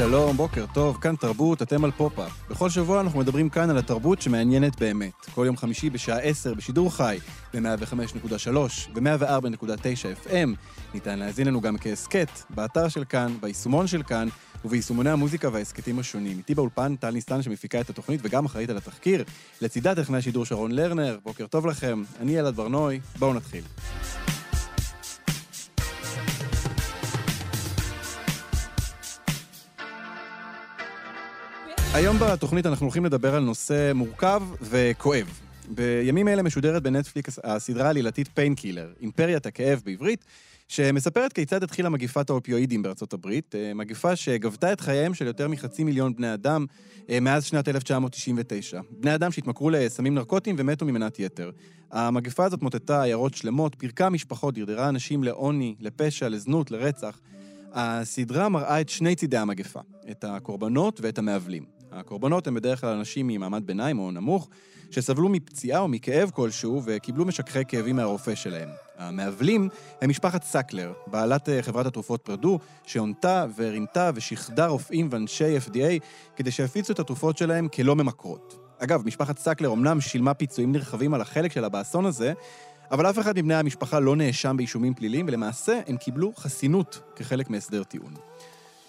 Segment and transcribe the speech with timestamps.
[0.00, 2.32] שלום, בוקר טוב, כאן תרבות, אתם על פופ-אפ.
[2.50, 5.26] בכל שבוע אנחנו מדברים כאן על התרבות שמעניינת באמת.
[5.34, 7.18] כל יום חמישי בשעה 10 בשידור חי,
[7.54, 8.56] ב-105.3
[8.94, 10.48] ו-104.9 FM.
[10.94, 14.28] ניתן להאזין לנו גם כהסכת, באתר של כאן, ביישומון של כאן,
[14.64, 16.38] וביישומוני המוזיקה וההסכתים השונים.
[16.38, 19.24] איתי באולפן טל ניסטן שמפיקה את התוכנית וגם אחראית על התחקיר.
[19.60, 22.02] לצידה טכנאי השידור שרון לרנר, בוקר טוב לכם.
[22.20, 23.62] אני אלעד בר-נוי, בואו נתחיל.
[31.94, 35.40] היום בתוכנית אנחנו הולכים לדבר על נושא מורכב וכואב.
[35.68, 40.24] בימים אלה משודרת בנטפליקס הסדרה העלילתית Painkiller, אימפריית הכאב בעברית,
[40.68, 45.84] שמספרת כיצד התחילה מגיפת האופיואידים בארצות הברית, אה, מגיפה שגבתה את חייהם של יותר מחצי
[45.84, 46.66] מיליון בני אדם
[47.10, 48.80] אה, מאז שנת 1999.
[48.90, 51.50] בני אדם שהתמכרו לסמים נרקוטיים ומתו ממנת יתר.
[51.90, 57.20] המגפה הזאת מוטטה עיירות שלמות, פירקה משפחות, דרדרה אנשים לעוני, לפשע, לזנות, לרצח.
[57.72, 59.80] הסדרה מראה את שני צידי המגפה,
[60.10, 61.79] את הקורבנות ואת המעוולים.
[61.92, 64.48] הקורבנות הם בדרך כלל אנשים ממעמד ביניים או נמוך,
[64.90, 68.68] שסבלו מפציעה או מכאב כלשהו וקיבלו משככי כאבים מהרופא שלהם.
[68.98, 69.68] המעוולים
[70.00, 76.04] הם משפחת סאקלר, בעלת אה, חברת התרופות Purdue, שהונתה ורימתה ושיחדה רופאים ואנשי FDA
[76.36, 78.58] כדי שיפיצו את התרופות שלהם כלא ממכרות.
[78.78, 82.32] אגב, משפחת סאקלר אמנם שילמה פיצויים נרחבים על החלק שלה באסון הזה,
[82.90, 87.82] אבל אף אחד מבני המשפחה לא נאשם באישומים פליליים, ולמעשה הם קיבלו חסינות כחלק מהסדר
[87.82, 88.14] טיעון.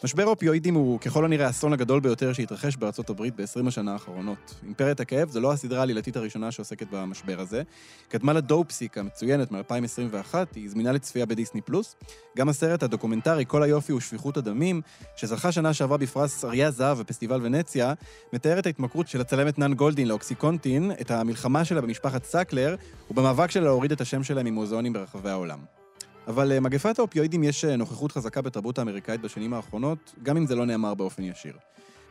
[0.03, 4.55] משבר האופיואידים הוא ככל הנראה האסון הגדול ביותר שהתרחש בארצות הברית ב-20 השנה האחרונות.
[4.63, 7.62] אימפריית הכאב זו לא הסדרה העלילתית הראשונה שעוסקת במשבר הזה.
[8.07, 11.95] קדמה לה Dopesick המצוינת מ-2021, היא זמינה לצפייה בדיסני פלוס.
[12.38, 14.81] גם הסרט הדוקומנטרי "כל היופי ושפיכות הדמים",
[15.16, 17.94] שזכה שנה שעברה בפרס אריה זהב בפסטיבל ונציה,
[18.33, 22.75] מתאר את ההתמכרות של הצלמת נאן גולדין לאוקסיקונטין, את המלחמה שלה במשפחת סאקלר,
[23.12, 25.81] ובמאבק שלה להוריד את השם שלהם ממוזיאונים ברחבי העולם.
[26.27, 30.65] אבל למגפת האופיואידים יש אה, נוכחות חזקה בתרבות האמריקאית בשנים האחרונות, גם אם זה לא
[30.65, 31.53] נאמר באופן ישיר.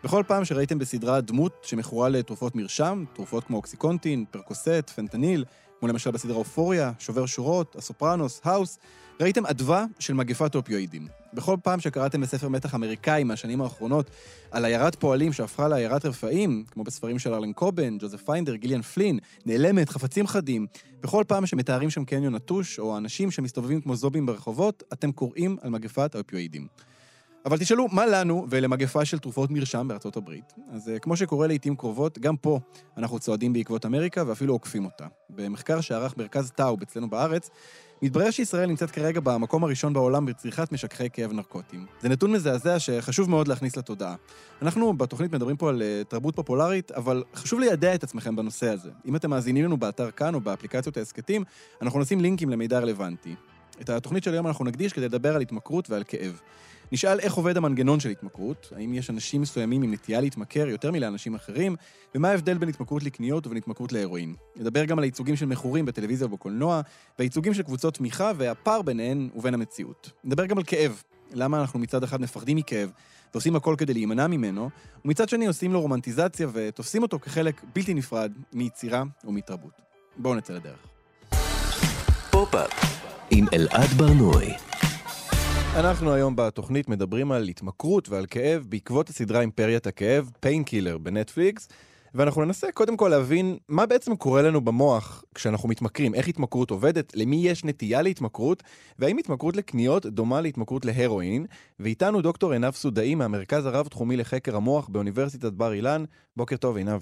[0.04, 5.44] בכל פעם שראיתם בסדרה דמות שמכורה לתרופות מרשם, תרופות כמו אוקסיקונטין, פרקוסט, פנטניל,
[5.80, 8.78] כמו למשל בסדרה אופוריה, שובר שורות, הסופרנוס, האוס,
[9.20, 11.08] ראיתם אדווה של מגפת אופיואידים.
[11.34, 14.10] בכל פעם שקראתם בספר מתח אמריקאי מהשנים האחרונות
[14.50, 19.18] על עיירת פועלים שהפכה לעיירת רפאים, כמו בספרים של הרלן קובן, ג'וזף פיינדר, גיליאן פלין,
[19.46, 20.66] נעלמת, חפצים חדים,
[21.02, 25.70] בכל פעם שמתארים שם קניון נטוש, או אנשים שמסתובבים כמו זובים ברחובות, אתם קוראים על
[25.70, 26.89] מגפת האופיואידים.
[27.46, 30.52] אבל תשאלו, מה לנו ולמגפה של תרופות מרשם בארצות הברית?
[30.72, 32.60] אז אה, כמו שקורה לעיתים קרובות, גם פה
[32.96, 35.06] אנחנו צועדים בעקבות אמריקה ואפילו עוקפים אותה.
[35.30, 37.50] במחקר שערך מרכז טאוב אצלנו בארץ,
[38.02, 41.86] מתברר שישראל נמצאת כרגע במקום הראשון בעולם בצריכת משככי כאב נרקוטיים.
[42.00, 44.14] זה נתון מזעזע שחשוב מאוד להכניס לתודעה.
[44.62, 48.90] אנחנו בתוכנית מדברים פה על uh, תרבות פופולרית, אבל חשוב לידע את עצמכם בנושא הזה.
[49.06, 51.44] אם אתם מאזינים לנו באתר כאן או באפליקציות ההסכתים,
[51.82, 53.34] אנחנו נשים לינקים למידע רלוונטי.
[53.80, 56.40] את התוכנית של היום אנחנו נקדיש כדי לדבר על התמכרות ועל כאב.
[56.92, 61.34] נשאל איך עובד המנגנון של התמכרות, האם יש אנשים מסוימים עם נטייה להתמכר יותר מלאנשים
[61.34, 61.76] אחרים,
[62.14, 64.34] ומה ההבדל בין התמכרות לקניות ובין התמכרות להרואין.
[64.56, 66.80] נדבר גם על הייצוגים של מכורים בטלוויזיה ובקולנוע,
[67.18, 70.10] והייצוגים של קבוצות תמיכה והפער ביניהן ובין המציאות.
[70.24, 71.02] נדבר גם על כאב,
[71.32, 72.90] למה אנחנו מצד אחד מפחדים מכאב
[73.34, 74.70] ועושים הכל כדי להימנע ממנו,
[75.04, 79.82] ומצד שני עושים לו רומנטיזציה ותופסים אותו כחלק בלתי נפרד מיצירה ומתרבות.
[80.16, 80.86] בואו נצא לדרך.
[82.30, 82.70] פופ-אפ
[83.30, 84.69] עם אלעד בר-נוי
[85.76, 91.68] אנחנו היום בתוכנית מדברים על התמכרות ועל כאב בעקבות הסדרה אימפריית הכאב, Painkiller בנטפליקס,
[92.14, 97.12] ואנחנו ננסה קודם כל להבין מה בעצם קורה לנו במוח כשאנחנו מתמכרים, איך התמכרות עובדת,
[97.16, 98.62] למי יש נטייה להתמכרות,
[98.98, 101.46] והאם התמכרות לקניות דומה להתמכרות להרואין,
[101.80, 106.04] ואיתנו דוקטור עינב סודאי מהמרכז הרב-תחומי לחקר המוח באוניברסיטת בר אילן.
[106.36, 107.00] בוקר טוב עינב.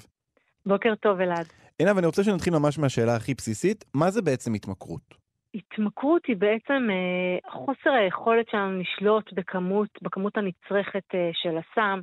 [0.67, 1.47] בוקר טוב אלעד.
[1.79, 5.27] עינב, אני רוצה שנתחיל ממש מהשאלה הכי בסיסית, מה זה בעצם התמכרות?
[5.55, 12.00] התמכרות היא בעצם אה, חוסר היכולת שלנו לשלוט בכמות, בכמות הנצרכת אה, של הסם.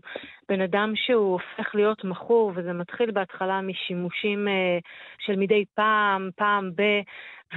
[0.50, 4.78] בן אדם שהוא הופך להיות מכור, וזה מתחיל בהתחלה משימושים אה,
[5.20, 6.82] של מדי פעם, פעם ב...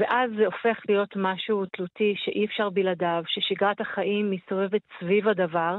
[0.01, 5.79] ואז זה הופך להיות משהו תלותי שאי אפשר בלעדיו, ששגרת החיים מסתובבת סביב הדבר.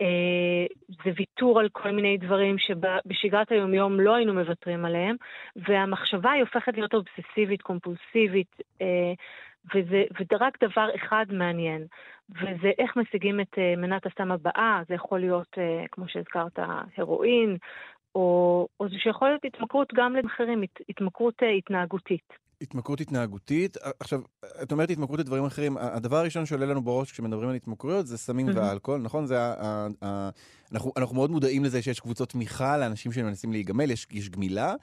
[0.00, 0.66] אה,
[1.04, 5.16] זה ויתור על כל מיני דברים שבשגרת היומיום לא היינו מוותרים עליהם,
[5.56, 9.12] והמחשבה היא הופכת להיות אובססיבית, קומפולסיבית, אה,
[9.74, 11.86] וזה, וזה רק דבר אחד מעניין,
[12.30, 15.58] וזה איך משיגים את אה, מנת הסם הבאה, זה יכול להיות,
[15.92, 16.58] כמו שהזכרת,
[16.96, 17.56] הרואין,
[18.16, 22.32] או, או זה שיכול להיות התמכרות גם לאחרים, התמכרות אה, התנהגותית.
[22.60, 23.76] התמכרות התנהגותית.
[24.00, 24.20] עכשיו,
[24.62, 28.48] את אומרת התמכרות לדברים אחרים, הדבר הראשון שעולה לנו בראש כשמדברים על התמכרויות זה סמים
[28.48, 28.56] mm-hmm.
[28.56, 29.26] ואלכוהול, נכון?
[29.26, 30.30] זה ה, ה, ה,
[30.72, 34.74] אנחנו, אנחנו מאוד מודעים לזה שיש קבוצות תמיכה לאנשים שמנסים להיגמל, יש, יש גמילה.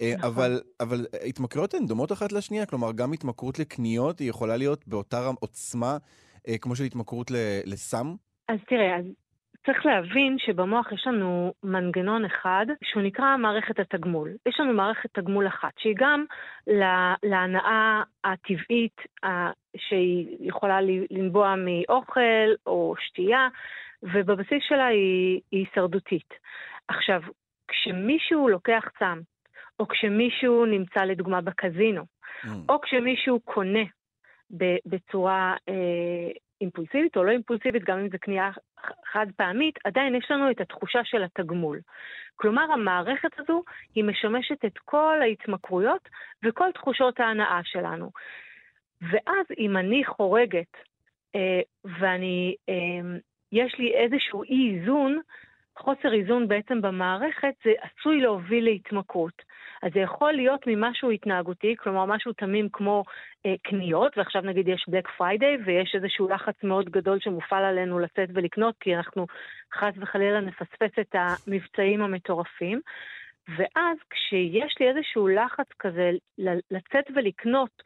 [0.00, 0.30] אה, נכון.
[0.30, 5.30] אבל, אבל התמכרויות הן דומות אחת לשנייה, כלומר, גם התמכרות לקניות היא יכולה להיות באותה
[5.40, 5.96] עוצמה
[6.48, 7.30] אה, כמו של התמכרות
[7.64, 8.14] לסם?
[8.48, 9.04] אז תראה, אז
[9.66, 14.30] צריך להבין שבמוח יש לנו מנגנון אחד שהוא נקרא מערכת התגמול.
[14.46, 16.24] יש לנו מערכת תגמול אחת, שהיא גם
[17.22, 19.00] להנאה הטבעית
[19.76, 20.78] שהיא יכולה
[21.10, 23.48] לנבוע מאוכל או שתייה,
[24.02, 26.34] ובבסיס שלה היא, היא הישרדותית.
[26.88, 27.20] עכשיו,
[27.68, 29.20] כשמישהו לוקח סם,
[29.80, 32.48] או כשמישהו נמצא לדוגמה בקזינו, mm.
[32.68, 33.84] או כשמישהו קונה
[34.86, 36.30] בצורה אה,
[36.60, 38.50] אימפולסיבית או לא אימפולסיבית, גם אם זו קנייה
[39.12, 41.80] חד פעמית, עדיין יש לנו את התחושה של התגמול.
[42.36, 43.62] כלומר, המערכת הזו
[43.94, 46.08] היא משמשת את כל ההתמכרויות
[46.42, 48.10] וכל תחושות ההנאה שלנו.
[49.02, 50.76] ואז אם אני חורגת
[51.34, 53.18] אה, ואני, אה,
[53.52, 55.20] יש לי איזשהו אי איזון,
[55.78, 59.42] חוסר איזון בעצם במערכת, זה עשוי להוביל להתמכרות.
[59.82, 63.04] אז זה יכול להיות ממשהו התנהגותי, כלומר משהו תמים כמו
[63.46, 68.28] אה, קניות, ועכשיו נגיד יש Black Friday ויש איזשהו לחץ מאוד גדול שמופעל עלינו לצאת
[68.34, 69.26] ולקנות, כי אנחנו
[69.74, 72.80] חס וחלילה נפספס את המבצעים המטורפים.
[73.48, 76.10] ואז כשיש לי איזשהו לחץ כזה
[76.70, 77.82] לצאת ולקנות,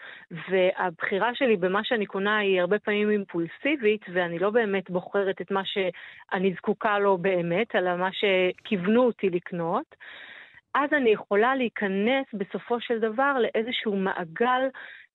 [0.50, 5.62] והבחירה שלי במה שאני קונה היא הרבה פעמים אימפולסיבית, ואני לא באמת בוחרת את מה
[5.64, 9.94] שאני זקוקה לו באמת, אלא מה שכיוונו אותי לקנות,
[10.74, 14.68] אז אני יכולה להיכנס בסופו של דבר לאיזשהו מעגל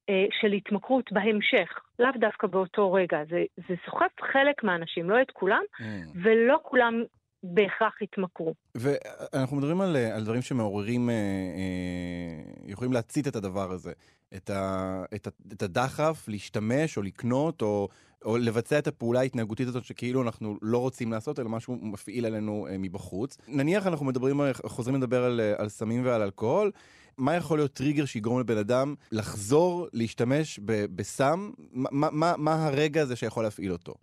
[0.10, 3.24] אה, של התמכרות בהמשך, לאו דווקא באותו רגע.
[3.30, 5.84] זה, זה סוחף חלק מהאנשים, לא את כולם, mm.
[6.24, 7.04] ולא כולם
[7.44, 8.54] בהכרח יתמכרו.
[8.76, 13.92] ואנחנו מדברים על, על דברים שמעוררים, אה, אה, יכולים להצית את הדבר הזה.
[14.36, 17.90] את, ה, את, ה, את הדחף להשתמש או לקנות או,
[18.26, 22.68] או לבצע את הפעולה ההתנהגותית הזאת שכאילו אנחנו לא רוצים לעשות, אלא משהו מפעיל עלינו
[22.70, 23.38] אה, מבחוץ.
[23.48, 26.72] נניח אנחנו מדברים, חוזרים לדבר על, על סמים ועל אלכוהול.
[27.18, 30.60] מה יכול להיות טריגר שיגרום לבן אדם לחזור להשתמש
[30.96, 31.52] בסם?
[31.72, 33.94] מה, מה, מה הרגע הזה שיכול להפעיל אותו?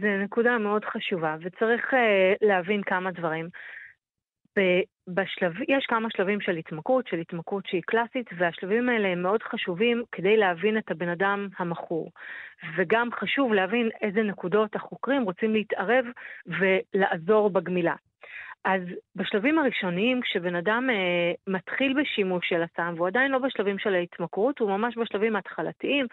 [0.00, 1.96] זו נקודה מאוד חשובה, וצריך uh,
[2.40, 3.48] להבין כמה דברים.
[5.08, 10.02] בשלב, יש כמה שלבים של התמכרות, של התמכרות שהיא קלאסית, והשלבים האלה הם מאוד חשובים
[10.12, 12.10] כדי להבין את הבן אדם המכור.
[12.76, 16.04] וגם חשוב להבין איזה נקודות החוקרים רוצים להתערב
[16.46, 17.94] ולעזור בגמילה.
[18.64, 18.82] אז
[19.16, 24.58] בשלבים הראשוניים, כשבן אדם אה, מתחיל בשימוש של הסם, והוא עדיין לא בשלבים של ההתמכרות,
[24.58, 26.06] הוא ממש בשלבים ההתחלתיים,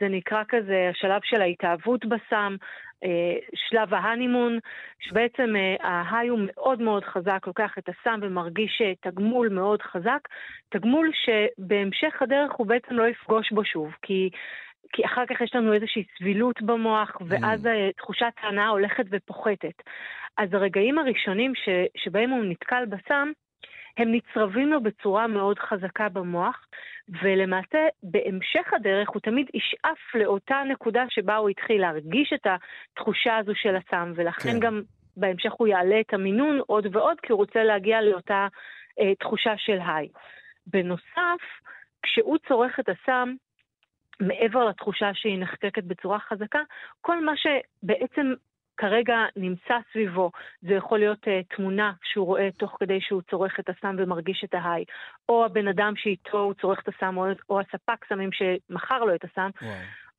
[0.00, 2.56] זה נקרא כזה השלב של ההתאהבות בסם,
[3.04, 4.58] אה, שלב ההנימון,
[5.00, 10.20] שבעצם אה, ההיי הוא מאוד מאוד חזק, לוקח את הסם ומרגיש אה, תגמול מאוד חזק,
[10.68, 14.30] תגמול שבהמשך הדרך הוא בעצם לא יפגוש בו שוב, כי...
[14.92, 17.70] כי אחר כך יש לנו איזושהי סבילות במוח, ואז mm.
[17.96, 19.82] תחושת ההנאה הולכת ופוחתת.
[20.36, 23.32] אז הרגעים הראשונים ש, שבהם הוא נתקל בסם,
[23.96, 26.66] הם נצרבים לו בצורה מאוד חזקה במוח,
[27.22, 33.52] ולמעשה בהמשך הדרך הוא תמיד ישאף לאותה נקודה שבה הוא התחיל להרגיש את התחושה הזו
[33.54, 34.60] של הסם, ולכן כן.
[34.60, 34.82] גם
[35.16, 38.46] בהמשך הוא יעלה את המינון עוד ועוד, כי הוא רוצה להגיע לאותה
[39.00, 40.08] אה, תחושה של היי.
[40.66, 41.42] בנוסף,
[42.02, 43.34] כשהוא צורך את הסם,
[44.20, 46.60] מעבר לתחושה שהיא נחקקת בצורה חזקה,
[47.00, 48.34] כל מה שבעצם
[48.76, 50.30] כרגע נמצא סביבו,
[50.62, 54.54] זה יכול להיות uh, תמונה שהוא רואה תוך כדי שהוא צורך את הסם ומרגיש את
[54.54, 54.84] ההיי,
[55.28, 59.24] או הבן אדם שאיתו הוא צורך את הסם, או, או הספק סמים שמכר לו את
[59.24, 59.74] הסם, וואו.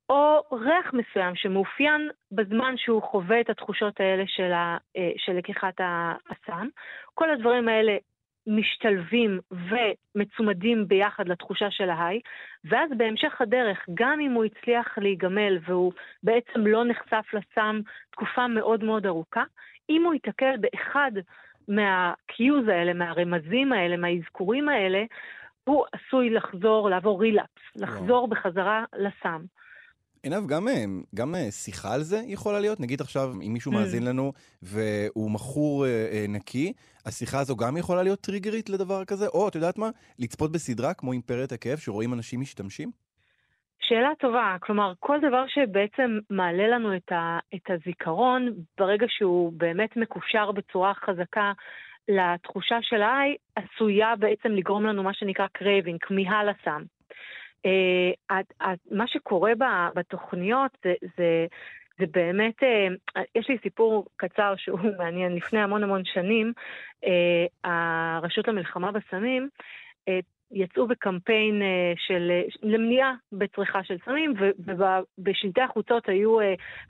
[0.10, 5.74] או ריח מסוים שמאופיין בזמן שהוא חווה את התחושות האלה של, ה, אה, של לקיחת
[6.30, 6.68] הסם.
[7.14, 7.98] כל הדברים האלה
[8.48, 12.20] משתלבים ומצומדים ביחד לתחושה של ההיי,
[12.66, 15.92] ואז בהמשך הדרך, גם אם הוא הצליח להיגמל והוא
[16.24, 17.80] בעצם לא נחשף לסם
[18.12, 19.44] תקופה מאוד מאוד ארוכה,
[19.90, 21.12] אם הוא ייתקל באחד
[21.68, 25.04] מה-cues האלה, מהרמזים האלה, מהאזכורים האלה,
[25.64, 29.42] הוא עשוי לחזור, לעבור רילאפס, לחזור בחזרה לסם.
[30.24, 30.84] עינב, גם, אה,
[31.16, 32.80] גם אה, שיחה על זה יכולה להיות?
[32.80, 33.76] נגיד עכשיו, אם מישהו mm.
[33.76, 36.74] מאזין לנו והוא מכור אה, אה, נקי,
[37.06, 39.28] השיחה הזו גם יכולה להיות טריגרית לדבר כזה?
[39.28, 39.90] או, את יודעת מה?
[40.20, 42.92] לצפות בסדרה כמו אימפריית הכאב, שרואים אנשים משתמשים?
[43.82, 44.56] שאלה טובה.
[44.60, 50.94] כלומר, כל דבר שבעצם מעלה לנו את, ה, את הזיכרון, ברגע שהוא באמת מקושר בצורה
[50.94, 51.52] חזקה
[52.08, 56.84] לתחושה של ה high, עשויה בעצם לגרום לנו מה שנקרא craving, כמיהה לסם.
[57.68, 59.52] אה, מה שקורה
[59.96, 61.46] בתוכניות זה, זה
[62.00, 62.88] זה באמת, אה,
[63.36, 65.36] יש לי סיפור קצר שהוא מעניין.
[65.36, 66.54] לפני המון המון שנים,
[67.06, 67.72] אה,
[68.18, 69.50] הרשות למלחמה בסמים
[70.08, 70.20] אה,
[70.52, 71.62] יצאו בקמפיין
[71.96, 72.32] של,
[72.64, 76.38] למניעה בצריכה של סמים, ובשלטי החוצות היו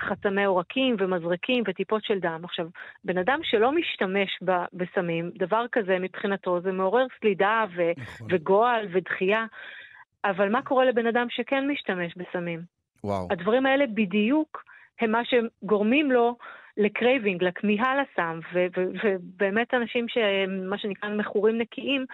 [0.01, 2.41] חסמי עורקים ומזרקים וטיפות של דם.
[2.43, 2.67] עכשיו,
[3.03, 4.39] בן אדם שלא משתמש
[4.73, 8.27] בסמים, דבר כזה מבחינתו זה מעורר סלידה ו- נכון.
[8.31, 9.45] וגועל ודחייה.
[10.25, 12.61] אבל מה קורה לבן אדם שכן משתמש בסמים?
[13.03, 13.27] וואו.
[13.31, 14.63] הדברים האלה בדיוק
[15.01, 16.37] הם מה שגורמים לו
[16.77, 18.39] ל craving, לכמיהה לסם,
[19.03, 22.05] ובאמת אנשים שהם מה שנקרא מכורים נקיים,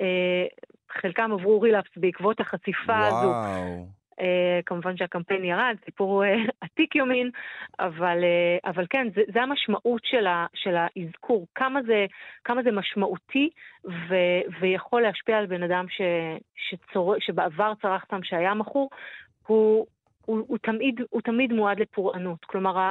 [0.00, 0.46] אה,
[0.90, 3.06] חלקם עברו relapse בעקבות החשיפה וואו.
[3.06, 3.86] הזו.
[4.20, 4.24] אה,
[4.66, 6.26] כמובן שהקמפיין ירד, סיפור אה,
[6.64, 7.30] עתיק יומין,
[7.78, 12.06] אבל, אה, אבל כן, זה, זה המשמעות של, ה, של האזכור, כמה זה,
[12.44, 13.50] כמה זה משמעותי
[13.84, 14.14] ו,
[14.60, 16.00] ויכול להשפיע על בן אדם ש,
[16.56, 18.90] שצור, שבעבר צרך סם שהיה מכור,
[19.46, 19.86] הוא,
[20.26, 22.44] הוא, הוא, תמיד, הוא תמיד מועד לפורענות.
[22.44, 22.90] כלומר,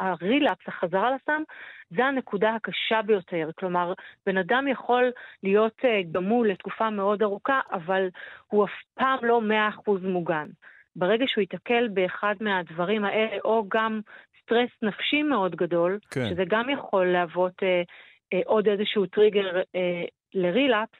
[0.00, 1.42] ה relapse, החזרה לסם,
[1.90, 3.50] זה הנקודה הקשה ביותר.
[3.58, 3.92] כלומר,
[4.26, 5.10] בן אדם יכול
[5.42, 8.08] להיות אה, גמול לתקופה מאוד ארוכה, אבל
[8.46, 10.46] הוא אף פעם לא מאה אחוז מוגן.
[10.96, 14.00] ברגע שהוא ייתקל באחד מהדברים האלה, או גם
[14.42, 16.28] סטרס נפשי מאוד גדול, כן.
[16.30, 17.82] שזה גם יכול להוות אה,
[18.32, 20.04] אה, עוד איזשהו טריגר אה,
[20.34, 20.98] ל relapse,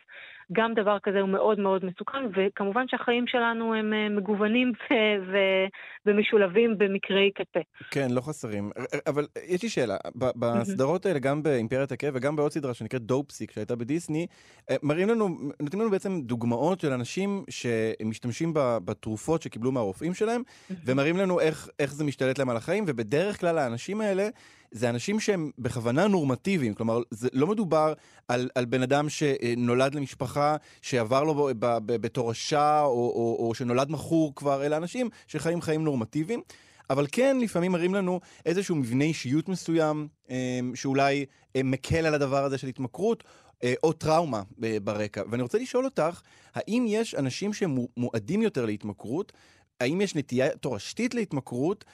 [0.52, 5.66] גם דבר כזה הוא מאוד מאוד מסוכן, וכמובן שהחיים שלנו הם אה, מגוונים ו- ו-
[6.06, 7.60] ומשולבים במקרי קצה.
[7.90, 8.70] כן, לא חסרים.
[9.06, 13.76] אבל יש לי שאלה, בסדרות האלה, גם באימפריית הכאב וגם בעוד סדרה שנקראת דופסיק, שהייתה
[13.76, 14.26] בדיסני,
[14.70, 15.28] אה, מראים לנו,
[15.60, 20.42] נותנים לנו בעצם דוגמאות של אנשים שמשתמשים בתרופות שקיבלו מהרופאים שלהם,
[20.84, 24.28] ומראים לנו איך, איך זה משתלט להם על החיים, ובדרך כלל האנשים האלה...
[24.70, 27.92] זה אנשים שהם בכוונה נורמטיביים, כלומר, זה לא מדובר
[28.28, 31.50] על, על בן אדם שנולד למשפחה, שעבר לו
[31.86, 36.42] בתורשה, או, או, או שנולד מכור כבר, אלא אנשים שחיים חיים נורמטיביים.
[36.90, 41.24] אבל כן, לפעמים מראים לנו איזשהו מבנה אישיות מסוים, אמ, שאולי
[41.56, 43.24] אה, מקל על הדבר הזה של התמכרות,
[43.64, 45.22] אה, או טראומה אה, ברקע.
[45.30, 46.20] ואני רוצה לשאול אותך,
[46.54, 49.32] האם יש אנשים שמועדים יותר להתמכרות?
[49.80, 51.84] האם יש נטייה תורשתית להתמכרות,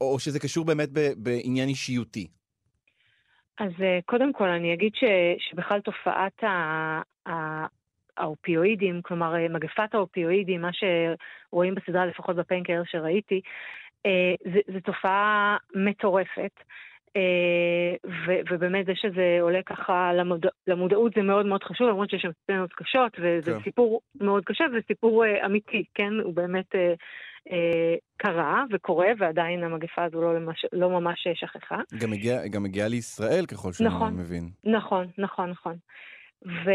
[0.00, 2.26] או שזה קשור באמת בעניין אישיותי?
[3.58, 7.66] אז אה, קודם כל אני אגיד ש- שבכלל תופעת ה- ה-
[8.16, 13.40] האופיואידים, כלומר אה, מגפת האופיואידים, מה שרואים בסדרה, לפחות בפיינקר שראיתי,
[14.06, 14.34] אה,
[14.72, 16.52] זו תופעה מטורפת.
[18.26, 22.30] ו- ובאמת זה שזה עולה ככה למוד- למודעות זה מאוד מאוד חשוב, למרות שיש שם
[22.42, 23.62] סצנות קשות, וזה כן.
[23.64, 26.12] סיפור מאוד קשה, זה סיפור אמיתי, כן?
[26.22, 26.74] הוא באמת
[28.16, 31.80] קרה וקורה, ועדיין המגפה הזו לא, למש, לא ממש שכחה.
[31.98, 34.50] גם הגיעה גם הגיע לישראל, ככל שאני נכון, מבין.
[34.64, 35.76] נכון, נכון, נכון.
[36.46, 36.70] ו...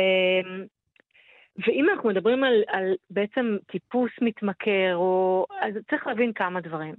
[1.65, 5.45] ואם אנחנו מדברים על, על בעצם טיפוס מתמכר, או...
[5.61, 6.95] אז צריך להבין כמה דברים.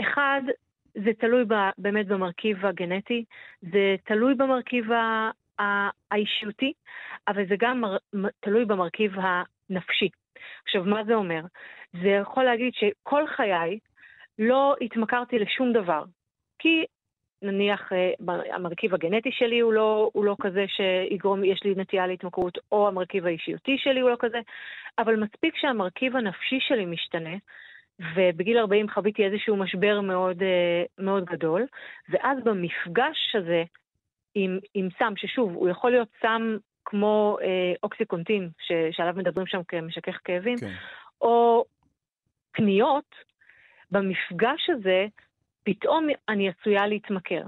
[0.00, 0.42] אחד,
[0.94, 3.24] זה תלוי ב, באמת במרכיב הגנטי,
[3.62, 5.30] זה תלוי במרכיב ה,
[6.10, 6.72] האישיותי,
[7.28, 7.96] אבל זה גם מר,
[8.40, 10.08] תלוי במרכיב הנפשי.
[10.64, 11.40] עכשיו, מה זה אומר?
[12.02, 13.78] זה יכול להגיד שכל חיי
[14.38, 16.04] לא התמכרתי לשום דבר.
[16.58, 16.84] כי
[17.42, 18.10] נניח אה,
[18.54, 23.26] המרכיב הגנטי שלי הוא לא, הוא לא כזה שיגרום, יש לי נטייה להתמכרות, או המרכיב
[23.26, 24.40] האישיותי שלי הוא לא כזה,
[24.98, 27.36] אבל מספיק שהמרכיב הנפשי שלי משתנה,
[28.14, 31.66] ובגיל 40 חוויתי איזשהו משבר מאוד, אה, מאוד גדול,
[32.08, 33.64] ואז במפגש הזה
[34.34, 39.60] עם, עם סם, ששוב, הוא יכול להיות סם כמו אה, אוקסיקונטין, ש, שעליו מדברים שם
[39.68, 40.72] כמשכך כאבים, כן.
[41.20, 41.64] או
[42.52, 43.14] קניות,
[43.90, 45.06] במפגש הזה
[45.62, 47.42] פתאום אני עשויה להתמכר.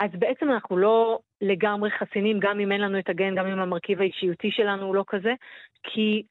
[0.00, 4.00] אז בעצם אנחנו לא לגמרי חסינים, גם אם אין לנו את הגן, גם אם המרכיב
[4.00, 5.34] האישיותי שלנו הוא לא כזה,
[5.82, 6.22] כי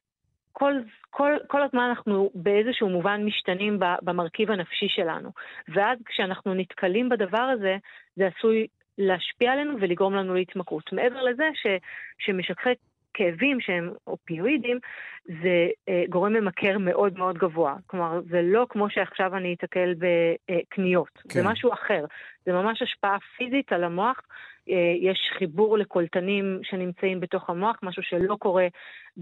[0.52, 0.74] כל,
[1.10, 5.30] כל, כל הזמן אנחנו באיזשהו מובן משתנים במרכיב הנפשי שלנו.
[5.68, 7.78] ואז כשאנחנו נתקלים בדבר הזה,
[8.16, 8.68] זה עשוי
[9.00, 10.94] להשפיע עלינו ולגרום לנו להתמכרות.
[10.94, 11.68] מעבר לזה ש,
[12.20, 12.70] שמשככי
[13.14, 14.80] כאבים שהם אופיואידים,
[15.26, 17.76] זה אה, גורם ממכר מאוד מאוד גבוה.
[17.88, 21.30] כלומר, זה לא כמו שעכשיו אני אתקל בקניות, כן.
[21.30, 22.06] זה משהו אחר.
[22.46, 24.22] זה ממש השפעה פיזית על המוח.
[24.70, 28.68] אה, יש חיבור לקולטנים שנמצאים בתוך המוח, משהו שלא קורה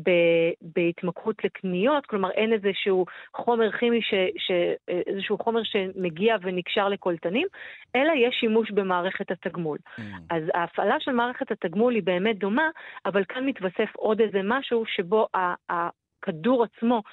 [0.03, 7.47] ב- בהתמכרות לקניות, כלומר אין איזשהו חומר כימי, ש- ש- איזשהו חומר שמגיע ונקשר לקולטנים,
[7.95, 9.77] אלא יש שימוש במערכת התגמול.
[9.85, 10.01] Mm.
[10.29, 12.69] אז ההפעלה של מערכת התגמול היא באמת דומה,
[13.05, 15.27] אבל כאן מתווסף עוד איזה משהו שבו
[15.69, 17.03] הכדור עצמו,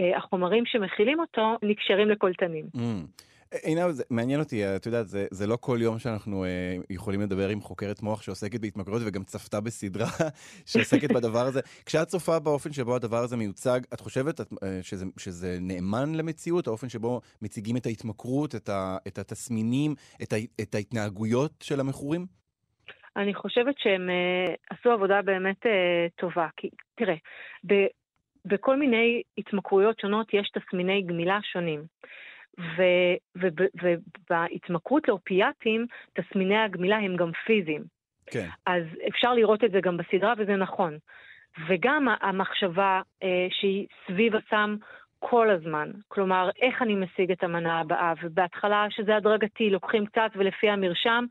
[0.00, 2.64] אה, החומרים שמכילים אותו, נקשרים לקולטנים.
[2.76, 3.31] Mm.
[3.62, 7.48] עינב, זה מעניין אותי, את יודעת, זה, זה לא כל יום שאנחנו אה, יכולים לדבר
[7.48, 10.06] עם חוקרת מוח שעוסקת בהתמכרויות וגם צפתה בסדרה
[10.70, 11.60] שעוסקת בדבר הזה.
[11.86, 16.66] כשאת צופה באופן שבו הדבר הזה מיוצג, את חושבת את, אה, שזה, שזה נאמן למציאות,
[16.66, 22.26] האופן שבו מציגים את ההתמכרות, את, ה, את התסמינים, את, ה, את ההתנהגויות של המכורים?
[23.16, 26.48] אני חושבת שהם אה, עשו עבודה באמת אה, טובה.
[26.56, 27.14] כי תראה,
[27.66, 27.74] ב,
[28.44, 31.84] בכל מיני התמכרויות שונות יש תסמיני גמילה שונים.
[33.36, 37.82] ובהתמכרות לאופיאטים, תסמיני הגמילה הם גם פיזיים.
[38.26, 38.48] כן.
[38.66, 40.98] אז אפשר לראות את זה גם בסדרה, וזה נכון.
[41.68, 44.76] וגם המחשבה אה, שהיא סביב הסם
[45.18, 45.90] כל הזמן.
[46.08, 51.24] כלומר, איך אני משיג את המנה הבאה, ובהתחלה שזה הדרגתי, לוקחים קצת ולפי המרשם,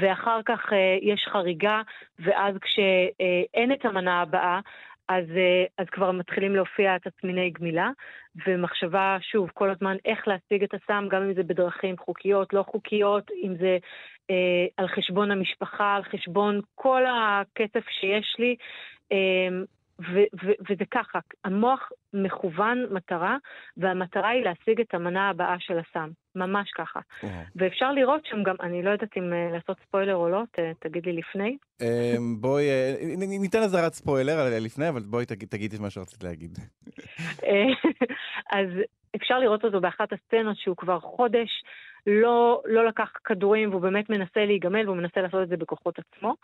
[0.00, 1.82] ואחר כך אה, יש חריגה,
[2.18, 4.60] ואז כשאין אה, את המנה הבאה,
[5.08, 7.90] אז, אה, אז כבר מתחילים להופיע תסמיני גמילה,
[8.46, 13.30] ומחשבה, שוב, כל הזמן איך להשיג את הסם, גם אם זה בדרכים חוקיות, לא חוקיות,
[13.42, 13.78] אם זה
[14.30, 18.56] אה, על חשבון המשפחה, על חשבון כל הכסף שיש לי.
[19.12, 19.48] אה,
[20.00, 23.36] ו- ו- וזה ככה, המוח מכוון מטרה,
[23.76, 26.10] והמטרה היא להשיג את המנה הבאה של הסם.
[26.36, 27.00] ממש ככה.
[27.56, 31.06] ואפשר לראות שם גם, אני לא יודעת אם uh, לעשות ספוילר או לא, ת, תגיד
[31.06, 31.56] לי לפני.
[31.82, 31.84] Um,
[32.40, 36.58] בואי, uh, ניתן אזהרת ספוילר לפני, אבל בואי תגיד, תגידי את מה שרצית להגיד.
[38.58, 38.68] אז
[39.16, 41.50] אפשר לראות אותו באחת הסצנות שהוא כבר חודש
[42.06, 46.34] לא, לא לקח כדורים, והוא באמת מנסה להיגמל, והוא מנסה לעשות את זה בכוחות עצמו.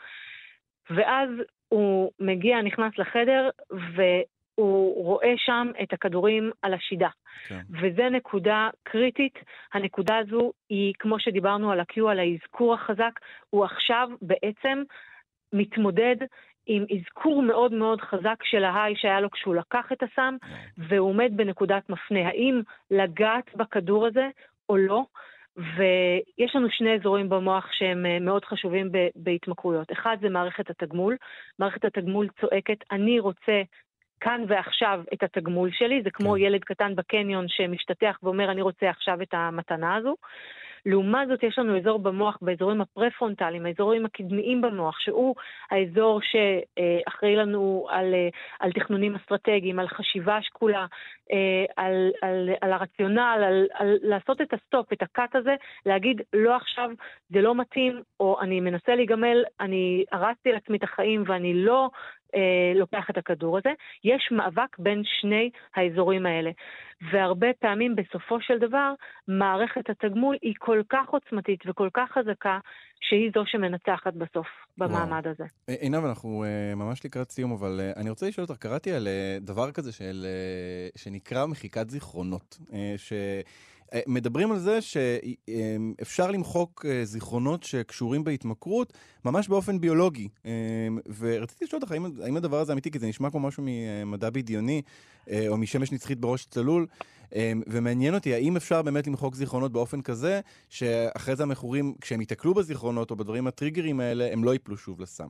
[0.91, 1.31] ואז
[1.69, 7.09] הוא מגיע, נכנס לחדר, והוא רואה שם את הכדורים על השידה.
[7.49, 7.61] כן.
[7.71, 9.39] וזו נקודה קריטית.
[9.73, 13.21] הנקודה הזו היא, כמו שדיברנו על ה-Q, על האזכור החזק,
[13.51, 14.83] הוא עכשיו בעצם
[15.53, 16.17] מתמודד
[16.67, 20.83] עם אזכור מאוד מאוד חזק של ההיי שהיה לו כשהוא לקח את הסם, כן.
[20.89, 22.29] והוא עומד בנקודת מפנה.
[22.29, 24.29] האם לגעת בכדור הזה
[24.69, 25.05] או לא?
[25.77, 29.93] ויש לנו שני אזורים במוח שהם אה, מאוד חשובים בהתמכרויות.
[29.93, 31.17] אחד זה מערכת התגמול.
[31.59, 33.63] מערכת התגמול צועקת, אני רוצה
[34.21, 36.39] כאן ועכשיו את התגמול שלי, זה כמו כן.
[36.39, 40.15] ילד קטן בקניון שמשתטח ואומר, אני רוצה עכשיו את המתנה הזו.
[40.87, 45.35] לעומת זאת, יש לנו אזור במוח, באזורים הפרה-פרונטליים, האזורים הקדמיים במוח, שהוא
[45.71, 48.15] האזור שאחראי לנו על,
[48.61, 50.87] על תכנונים אסטרטגיים, על חשיבה שקולה,
[51.77, 55.55] על, על, על הרציונל, על, על לעשות את ה stop, את ה cut הזה,
[55.87, 56.91] להגיד, לא עכשיו,
[57.31, 61.91] זה לא מתאים, או אני מנסה להיגמל, אני הרסתי לעצמי את החיים ואני לא
[62.35, 63.71] אה, לוקח את הכדור הזה.
[64.05, 66.51] יש מאבק בין שני האזורים האלה.
[67.13, 68.93] והרבה פעמים בסופו של דבר,
[69.29, 72.59] מערכת התגמול היא כל כך עוצמתית וכל כך חזקה,
[73.01, 74.47] שהיא זו שמנצחת בסוף
[74.79, 75.35] במעמד וואו.
[75.35, 75.45] הזה.
[75.69, 79.07] אה, עינב, אנחנו uh, ממש לקראת סיום, אבל uh, אני רוצה לשאול אותך, קראתי על
[79.07, 80.27] uh, דבר כזה של,
[80.95, 83.13] uh, שנקרא מחיקת זיכרונות, uh, ש...
[84.07, 88.93] מדברים על זה שאפשר למחוק זיכרונות שקשורים בהתמכרות
[89.25, 90.29] ממש באופן ביולוגי.
[91.19, 92.91] ורציתי לשאול אותך, האם, הדבר הזה אמיתי?
[92.91, 94.83] כי זה נשמע כמו משהו ממדע בדיוני,
[95.49, 96.87] או משמש נצחית בראש צלול.
[97.67, 103.11] ומעניין אותי, האם אפשר באמת למחוק זיכרונות באופן כזה, שאחרי זה המכורים, כשהם ייתקלו בזיכרונות
[103.11, 105.29] או בדברים הטריגרים האלה, הם לא ייפלו שוב לסם.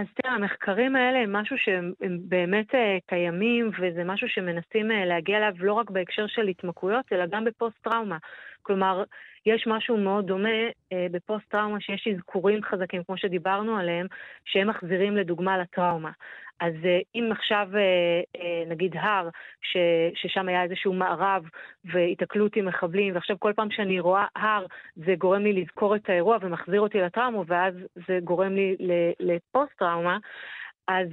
[0.00, 1.92] אז תראה, המחקרים האלה הם משהו שהם
[2.28, 7.26] באמת אה, קיימים, וזה משהו שמנסים אה, להגיע אליו לא רק בהקשר של התמכרויות, אלא
[7.26, 8.18] גם בפוסט-טראומה.
[8.62, 9.04] כלומר,
[9.46, 10.48] יש משהו מאוד דומה
[10.92, 14.06] אה, בפוסט-טראומה, שיש אזכורים חזקים, כמו שדיברנו עליהם,
[14.44, 16.10] שהם מחזירים לדוגמה לטראומה.
[16.60, 17.80] אז אה, אם עכשיו, אה,
[18.40, 19.28] אה, נגיד הר,
[19.62, 19.76] ש,
[20.14, 21.44] ששם היה איזשהו מערב
[21.84, 26.38] והיתקלות עם מחבלים, ועכשיו כל פעם שאני רואה הר, זה גורם לי לזכור את האירוע
[26.40, 27.74] ומחזיר אותי לטראומה, ואז
[28.08, 28.76] זה גורם לי
[29.20, 30.18] לפוסט-טראומה,
[30.88, 31.08] אז,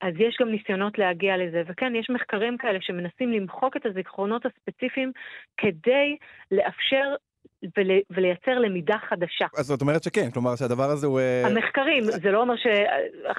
[0.00, 1.62] אז יש גם ניסיונות להגיע לזה.
[1.68, 5.12] וכן, יש מחקרים כאלה שמנסים למחוק את הזיכרונות הספציפיים
[5.56, 6.16] כדי
[6.50, 7.14] לאפשר
[7.62, 9.46] ול, ולייצר למידה חדשה.
[9.56, 11.20] אז זאת אומרת שכן, כלומר שהדבר הזה הוא...
[11.20, 12.54] אה, המחקרים, זה לא אומר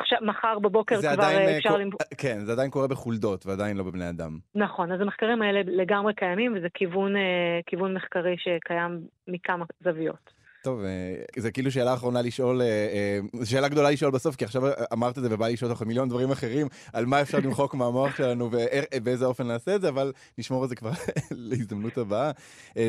[0.04, 1.78] שמחר בבוקר כבר אה, אפשר...
[1.78, 1.90] למ...
[2.18, 4.38] כן, זה עדיין קורה בחולדות ועדיין לא בבני אדם.
[4.56, 10.41] נכון, אז המחקרים האלה לגמרי קיימים וזה כיוון, אה, כיוון מחקרי שקיים מכמה זוויות.
[10.64, 14.62] טוב, אה, זה כאילו שאלה אחרונה לשאול, אה, אה, שאלה גדולה לשאול בסוף, כי עכשיו
[14.94, 18.16] אמרת את זה ובא לי לשאול אותך מיליון דברים אחרים, על מה אפשר למחוק מהמוח
[18.16, 20.92] שלנו ובאיזה אופן נעשה את זה, אבל נשמור את זה כבר
[21.32, 22.32] להזדמנות הבאה.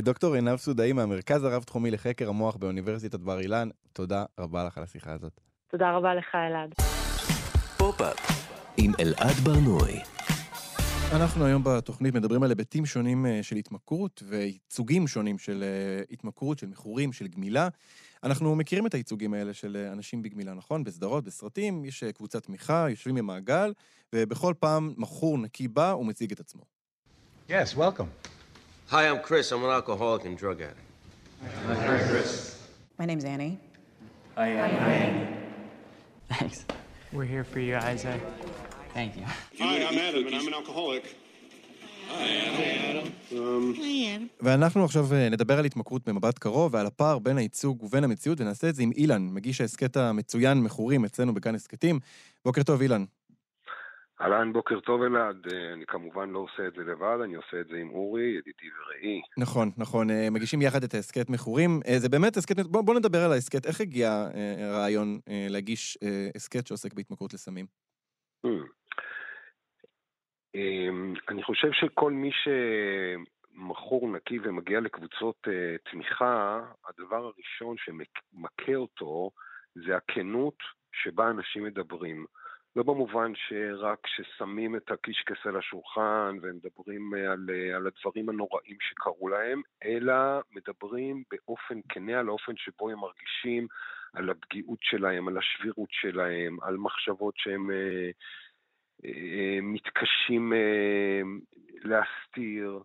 [0.03, 5.13] דוקטור עינב סודאי מהמרכז הרב-תחומי לחקר המוח באוניברסיטת בר אילן, תודה רבה לך על השיחה
[5.13, 5.41] הזאת.
[5.71, 6.75] תודה רבה לך, אלעד.
[11.13, 16.59] אנחנו היום בתוכנית מדברים על היבטים שונים אה, של התמכרות וייצוגים שונים של אה, התמכרות,
[16.59, 17.69] של מכורים, של גמילה.
[18.25, 20.85] אנחנו מכירים את הייצוגים האלה של אה, אנשים בגמילה, נכון?
[20.85, 23.73] בסדרות, בסרטים, יש קבוצת תמיכה, יושבים במעגל,
[24.13, 26.63] ובכל פעם מכור נקי בא ומציג את עצמו.
[27.49, 28.09] Yes, welcome.
[28.91, 29.53] Hi, I'm Chris.
[29.53, 30.89] I'm an alcoholic and drug addict.
[32.99, 33.59] My name's Annie.
[36.33, 36.65] Thanks.
[37.13, 38.21] We're here for you, Isaac.
[38.95, 39.25] Thank you.
[39.59, 41.05] Hi, I'm Adam, and I'm an alcoholic.
[44.41, 48.69] ואנחנו עכשיו אה, נדבר על התמכרות במבט קרוב ועל הפער בין הייצוג ובין המציאות, ונעשה
[48.69, 51.99] את זה עם אילן, מגיש ההסכת המצוין מכורים אצלנו בכאן הסכתים.
[52.45, 53.05] בוקר טוב, אילן.
[54.21, 55.37] אהלן, בוקר טוב אלעד.
[55.53, 58.67] אה, אני כמובן לא עושה את זה לבד, אני עושה את זה עם אורי, ידידי
[58.79, 59.23] ורעי.
[59.39, 61.81] נכון, נכון, אה, מגישים יחד את ההסכת מכורים.
[61.97, 63.67] זה באמת הסכת, בוא, בוא נדבר על ההסכת.
[63.67, 64.29] איך הגיע
[64.59, 65.99] הרעיון להגיש
[66.37, 67.67] הסכת שעוסק בהתמכרות לסמים?
[68.47, 68.82] Hmm.
[70.55, 79.31] אמ, אני חושב שכל מי שמכור נקי ומגיע לקבוצות אה, תמיכה, הדבר הראשון שמכה אותו
[79.75, 80.59] זה הכנות
[80.93, 82.27] שבה אנשים מדברים.
[82.77, 88.77] לא במובן שרק ששמים את הקישקס על השולחן ומדברים אה, על, אה, על הדברים הנוראים
[88.81, 90.15] שקרו להם, אלא
[90.53, 93.67] מדברים באופן כנה על האופן שבו הם מרגישים,
[94.15, 98.11] על הפגיעות שלהם, על השבירות שלהם, על מחשבות שהם אה, אה,
[99.63, 101.21] מתקשים אה,
[101.85, 102.83] להסתיר,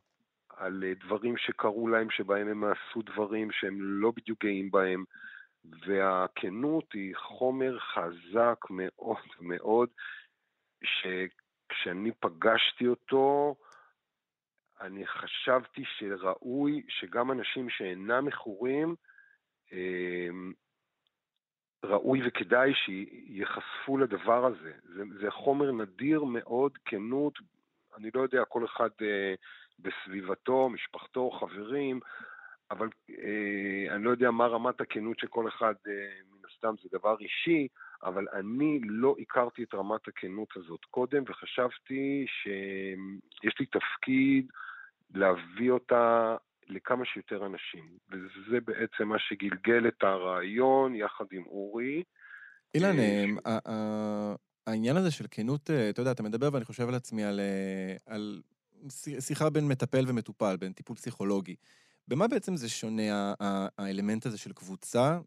[0.57, 5.03] על אה, דברים שקרו להם שבהם הם עשו דברים שהם לא בדיוק גאים בהם.
[5.87, 9.89] והכנות היא חומר חזק מאוד מאוד,
[10.83, 13.55] שכשאני פגשתי אותו,
[14.81, 18.95] אני חשבתי שראוי שגם אנשים שאינם מכורים,
[21.83, 24.71] ראוי וכדאי שייחשפו לדבר הזה.
[24.83, 27.39] זה, זה חומר נדיר מאוד, כנות,
[27.97, 29.33] אני לא יודע, כל אחד אה,
[29.79, 31.99] בסביבתו, משפחתו, חברים,
[32.71, 35.93] אבל אה, אני לא יודע מה רמת הכנות של כל אחד, אה,
[36.31, 37.67] מן הסתם זה דבר אישי,
[38.03, 44.51] אבל אני לא הכרתי את רמת הכנות הזאת קודם, וחשבתי שיש לי תפקיד
[45.13, 46.35] להביא אותה
[46.69, 47.97] לכמה שיותר אנשים.
[48.11, 52.03] וזה בעצם מה שגלגל את הרעיון יחד עם אורי.
[52.75, 54.35] אילן, אה, אה,
[54.67, 57.39] העניין הזה של כנות, אה, אתה יודע, אתה מדבר ואני חושב על עצמי על,
[58.05, 58.41] על
[59.19, 61.55] שיחה בין מטפל ומטופל, בין טיפול פסיכולוגי.
[62.07, 63.33] במה בעצם זה שונה
[63.77, 65.19] האלמנט הזה של קבוצה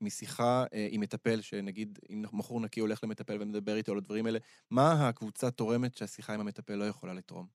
[0.00, 4.38] משיחה עם מטפל, שנגיד אם מכור נקי הולך למטפל ומדבר איתו על הדברים האלה,
[4.70, 7.46] מה הקבוצה תורמת שהשיחה עם המטפל לא יכולה לתרום?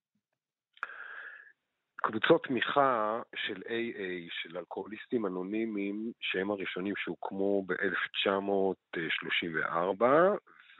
[2.12, 10.04] קבוצות תמיכה של AA, של אלכוהוליסטים אנונימיים, שהם הראשונים שהוקמו ב-1934,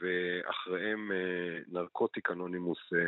[0.00, 2.98] ואחריהם אה, נרקוטיק אנונימוס, אה,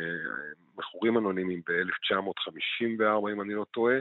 [0.77, 3.95] מכורים אנונימיים ב-1954, אם אני לא טועה,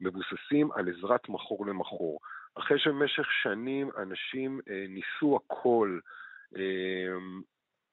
[0.00, 2.20] מבוססים על עזרת מכור למכור.
[2.54, 5.98] אחרי שבמשך שנים אנשים אה, ניסו הכל,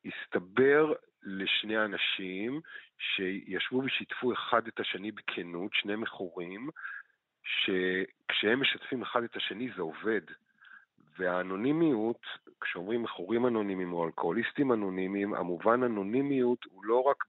[0.06, 0.94] הסתבר
[1.24, 2.62] לשני אנשים
[3.00, 6.70] שישבו ושיתפו אחד את השני בכנות, שני מכורים,
[7.44, 10.22] שכשהם משתפים אחד את השני זה עובד.
[11.20, 12.22] והאנונימיות,
[12.62, 17.24] כשאומרים מכורים אנונימיים או אלכוהוליסטים אנונימיים, המובן אנונימיות הוא לא רק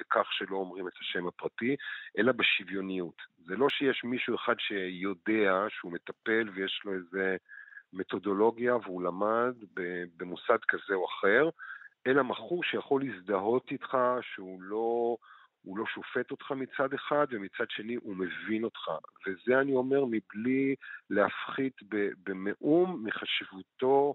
[0.00, 1.76] בכך שלא אומרים את השם הפרטי,
[2.18, 3.22] אלא בשוויוניות.
[3.46, 7.36] זה לא שיש מישהו אחד שיודע שהוא מטפל ויש לו איזה
[7.92, 9.54] מתודולוגיה והוא למד
[10.16, 11.48] במוסד כזה או אחר,
[12.06, 15.16] אלא מכור שיכול להזדהות איתך, שהוא לא,
[15.62, 18.88] הוא לא שופט אותך מצד אחד, ומצד שני הוא מבין אותך.
[19.26, 20.74] וזה אני אומר מבלי
[21.10, 21.76] להפחית
[22.24, 24.14] במאום מחשיבותו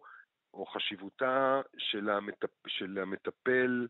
[0.53, 3.87] או חשיבותה של, המטפ, של המטפל,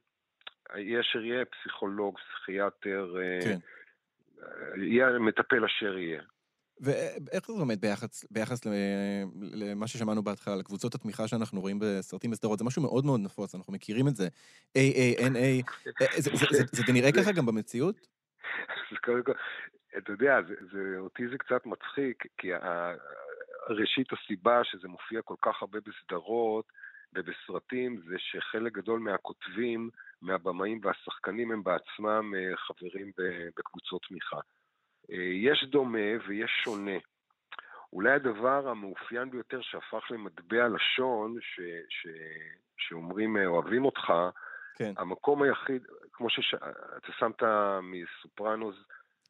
[0.76, 3.58] יהיה אשר יהיה פסיכולוג, פסיכיאטר, אה, כן.
[4.82, 6.22] יהיה המטפל אשר יהיה.
[6.82, 8.66] ואיך זה עומד ביחס, ביחס
[9.52, 12.60] למה ששמענו בהתחלה, לקבוצות התמיכה שאנחנו רואים בסרטים בסדרות?
[12.60, 14.28] זה משהו מאוד מאוד נפוץ, אנחנו מכירים את זה.
[14.78, 15.72] AA, NA,
[16.18, 18.08] זה, נראה ככה גם במציאות?
[19.04, 19.32] קודם כל,
[19.98, 20.40] אתה יודע,
[20.98, 22.48] אותי זה קצת מצחיק, כי
[23.70, 26.66] ראשית הסיבה שזה מופיע כל כך הרבה בסדרות
[27.14, 29.90] ובסרטים, זה שחלק גדול מהכותבים,
[30.22, 33.12] מהבמאים והשחקנים הם בעצמם אה, חברים
[33.58, 34.40] בקבוצות תמיכה.
[35.12, 36.98] אה, יש דומה ויש שונה.
[37.94, 42.08] אולי הדבר המאופיין ביותר שהפך למטבע לשון, ש, ש,
[42.78, 44.14] שאומרים אה, אוהבים אותך,
[44.76, 44.94] כן.
[44.98, 47.44] המקום היחיד, כמו שאתה שמת
[47.82, 48.76] מסופרנוס,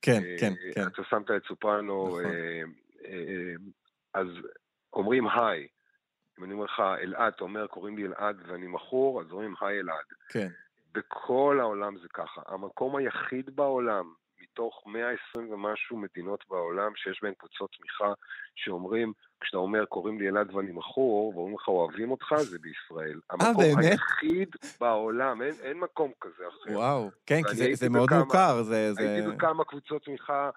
[0.01, 0.87] כן, אה, כן, כן.
[0.87, 2.25] אתה שמת את סופרנו, נכון.
[2.25, 2.61] אה,
[3.05, 3.53] אה,
[4.13, 4.27] אז
[4.93, 5.67] אומרים היי.
[6.39, 9.79] אם אני אומר לך אלעד, אתה אומר קוראים לי אלעד ואני מכור, אז אומרים היי
[9.79, 10.05] אלעד.
[10.29, 10.47] כן.
[10.93, 12.41] בכל העולם זה ככה.
[12.47, 14.13] המקום היחיד בעולם
[14.55, 18.13] מתוך 120 ומשהו מדינות בעולם שיש בהן קבוצות תמיכה
[18.55, 23.19] שאומרים, כשאתה אומר קוראים לי אלעד ואני מכור, ואומרים לך אוהבים אותך, זה בישראל.
[23.31, 23.55] אה, באמת?
[23.57, 26.77] המקום היחיד בעולם, אין, אין מקום כזה אחר.
[26.77, 28.63] וואו, כן, כי זה, זה מאוד בכמה, מוכר.
[28.63, 29.35] זה, הייתי זה...
[29.35, 30.49] בכמה קבוצות תמיכה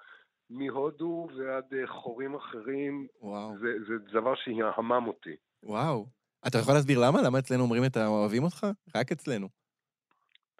[0.51, 3.59] מהודו ועד אה, חורים אחרים, וואו.
[3.59, 5.37] זה, זה דבר שהמם אותי.
[5.63, 6.07] וואו.
[6.47, 7.23] אתה יכול להסביר למה?
[7.23, 8.67] למה אצלנו אומרים את האוהבים אותך?
[8.95, 9.58] רק אצלנו.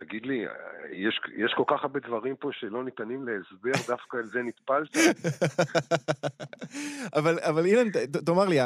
[0.01, 0.45] תגיד לי,
[0.93, 4.97] יש, יש כל כך הרבה דברים פה שלא ניתנים להסבר, דווקא על זה נטפלת?
[7.19, 8.59] אבל, אבל אילן, ת- תאמר לי,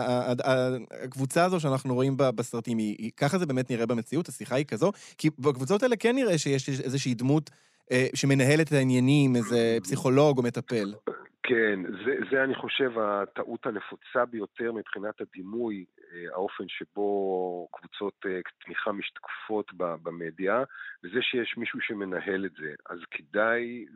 [1.05, 4.29] הקבוצה הזו שאנחנו רואים בסרטים, היא, היא, ככה זה באמת נראה במציאות?
[4.29, 4.93] השיחה היא כזו?
[5.19, 7.51] כי בקבוצות האלה כן נראה שיש איזושהי דמות
[7.93, 10.95] אה, שמנהלת את העניינים, איזה פסיכולוג או מטפל.
[11.43, 18.41] כן, זה, זה אני חושב הטעות הנפוצה ביותר מבחינת הדימוי, אה, האופן שבו קבוצות אה,
[18.65, 20.65] תמיכה משתקפות במדיה,
[21.05, 22.75] וזה שיש מישהו שמנהל את זה.
[22.87, 23.87] אז כדאי,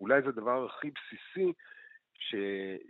[0.00, 1.52] אולי זה הדבר הכי בסיסי,
[2.14, 2.34] ש,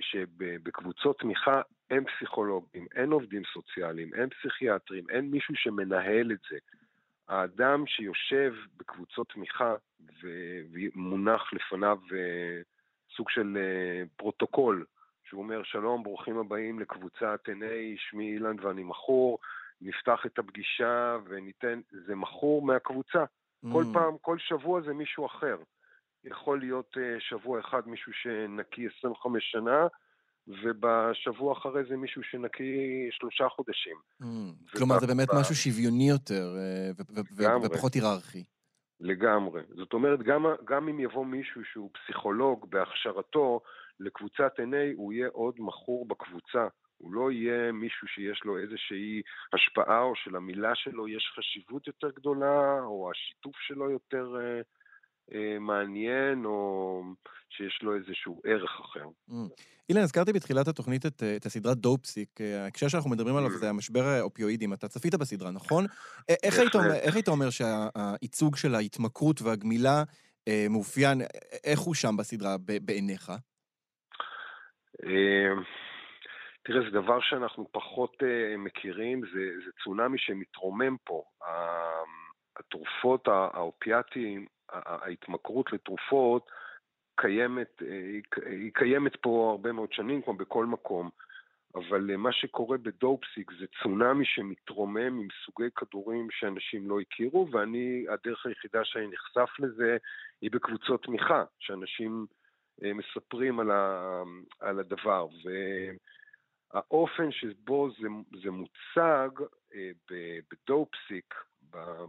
[0.00, 6.58] שבקבוצות תמיכה אין פסיכולוגים, אין עובדים סוציאליים, אין פסיכיאטרים, אין מישהו שמנהל את זה.
[7.28, 9.74] האדם שיושב בקבוצות תמיכה
[10.22, 12.60] ומונח לפניו אה,
[13.16, 14.84] סוג של אה, פרוטוקול,
[15.28, 19.38] שהוא אומר, שלום, ברוכים הבאים לקבוצת NA, שמי אילן ואני מכור,
[19.80, 23.24] נפתח את הפגישה וניתן, זה מכור מהקבוצה.
[23.72, 23.94] כל Mm.
[23.94, 25.56] פעם, כל שבוע זה מישהו אחר.
[26.24, 29.86] יכול להיות אה, שבוע אחד מישהו שנקי 25 שנה,
[30.48, 33.96] ובשבוע אחרי זה מישהו שנקי שלושה חודשים.
[34.22, 34.26] Mm.
[34.78, 36.90] כלומר, זה באמת משהו שוויוני יותר, אה.
[37.62, 38.44] ופחות היררכי.
[39.02, 39.62] לגמרי.
[39.68, 43.60] זאת אומרת, גם, גם אם יבוא מישהו שהוא פסיכולוג בהכשרתו
[44.00, 46.66] לקבוצת NA, הוא יהיה עוד מכור בקבוצה.
[46.98, 52.80] הוא לא יהיה מישהו שיש לו איזושהי השפעה, או שלמילה שלו יש חשיבות יותר גדולה,
[52.82, 54.60] או השיתוף שלו יותר אה,
[55.60, 57.02] מעניין, או
[57.50, 59.04] שיש לו איזשהו ערך אחר.
[59.30, 59.32] Mm.
[59.88, 62.40] אילן, הזכרתי בתחילת התוכנית את, אה, את הסדרה דופסיק.
[62.40, 63.58] אה, ההקשר שאנחנו מדברים עליו Mm.
[63.58, 64.72] זה המשבר האופיואידים.
[64.72, 65.84] אתה צפית בסדרה, נכון?
[66.30, 66.92] אה, איך היית, אומר.
[66.94, 70.02] איך היית אומר שהייצוג של ההתמכרות והגמילה
[70.48, 71.26] אה, מאופיין, אה,
[71.64, 73.30] איך הוא שם בסדרה בעיניך?
[75.04, 75.62] אה,
[76.64, 81.22] תראה, זה דבר שאנחנו פחות אה, מכירים, זה, זה צונאמי שמתרומם פה.
[82.58, 86.50] התרופות הא- האופיאטיים, ההתמכרות לתרופות,
[87.14, 91.10] קיימת, אה, היא קיימת פה הרבה מאוד שנים, כמו בכל מקום.
[91.74, 98.04] אבל אה, מה שקורה בדופסיק זה צונאמי שמתרומם עם סוגי כדורים שאנשים לא הכירו, ואני,
[98.08, 99.96] הדרך היחידה שאני נחשף לזה
[100.40, 102.26] היא בקבוצות תמיכה, שאנשים
[102.84, 104.22] אה, מספרים על, ה,
[104.60, 105.26] על הדבר.
[106.74, 108.08] והאופן שבו זה,
[108.42, 109.30] זה מוצג
[110.50, 111.34] בדופסיק,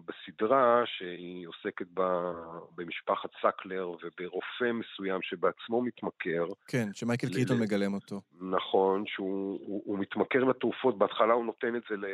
[0.05, 2.31] בסדרה שהיא עוסקת ב-
[2.75, 8.21] במשפחת סקלר וברופא מסוים שבעצמו מתמכר, כן, שמייקל ל- קיטון מגלם אותו.
[8.41, 12.05] נכון, שהוא הוא, הוא מתמכר לתרופות, בהתחלה הוא נותן את זה ל,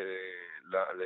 [0.72, 1.04] ל, ל,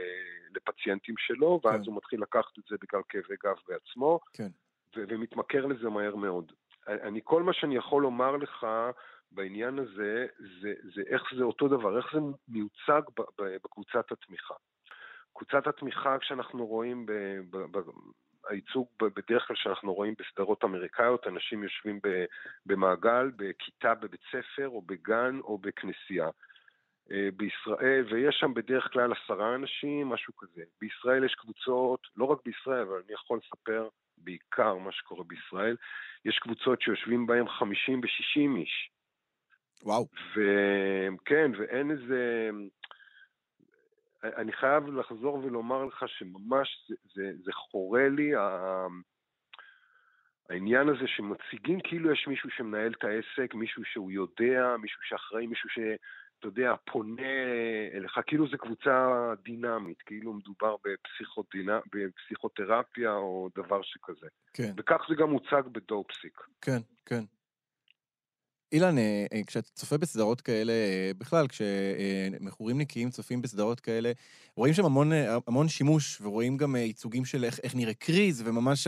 [0.56, 1.82] לפציינטים שלו, ואז כן.
[1.86, 4.50] הוא מתחיל לקחת את זה בגלל כאבי גב בעצמו, כן.
[4.96, 6.52] ו, ומתמכר לזה מהר מאוד.
[6.88, 8.68] אני, כל מה שאני יכול לומר לך
[9.32, 10.26] בעניין הזה,
[10.62, 13.02] זה, זה איך זה אותו דבר, איך זה מיוצג
[13.64, 14.54] בקבוצת התמיכה.
[15.36, 17.12] קבוצת התמיכה, כשאנחנו רואים, ב,
[17.50, 17.82] ב, ב,
[18.50, 22.26] הייצוג בדרך כלל שאנחנו רואים בסדרות אמריקאיות, אנשים יושבים ב,
[22.66, 26.30] במעגל, בכיתה בבית ספר, או בגן, או בכנסייה.
[27.12, 30.64] אה, בישראל, ויש שם בדרך כלל עשרה אנשים, משהו כזה.
[30.82, 35.76] בישראל יש קבוצות, לא רק בישראל, אבל אני יכול לספר בעיקר מה שקורה בישראל,
[36.26, 38.90] יש קבוצות שיושבים בהן 50 ו-60 איש.
[39.84, 40.08] וואו.
[40.32, 42.50] וכן, ואין איזה...
[44.24, 48.88] אני חייב לחזור ולומר לך שממש זה, זה, זה חורה לי, ה-
[50.50, 55.70] העניין הזה שמציגים כאילו יש מישהו שמנהל את העסק, מישהו שהוא יודע, מישהו שאחראי, מישהו
[55.70, 57.22] שאתה יודע, פונה
[57.94, 59.10] אליך, כאילו זו קבוצה
[59.44, 64.28] דינמית, כאילו מדובר בפסיכודינה, בפסיכותרפיה או דבר שכזה.
[64.54, 64.72] כן.
[64.78, 66.42] וכך זה גם מוצג בדופסיק.
[66.62, 67.24] כן, כן.
[68.74, 74.12] אילן, אה, אה, כשאתה צופה בסדרות כאלה, אה, בכלל, כשמכורים נקיים צופים בסדרות כאלה,
[74.56, 75.12] רואים שם המון,
[75.48, 78.88] המון שימוש, ורואים גם ייצוגים של איך, איך נראה קריז, וממש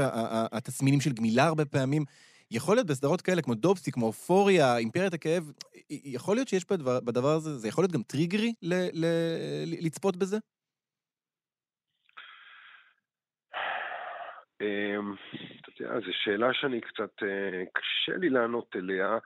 [0.51, 2.03] התסמינים של גמילה הרבה פעמים.
[2.51, 5.51] יכול להיות בסדרות כאלה, כמו דופסי, כמו אופוריה, אימפריית הכאב,
[5.89, 9.05] יכול להיות שיש בדבר, בדבר הזה, זה יכול להיות גם טריגרי ל, ל,
[9.65, 10.37] ל, לצפות בזה?
[14.61, 15.15] אמ,
[15.79, 17.15] זו שאלה שאני קצת,
[17.73, 19.17] קשה לי לענות אליה.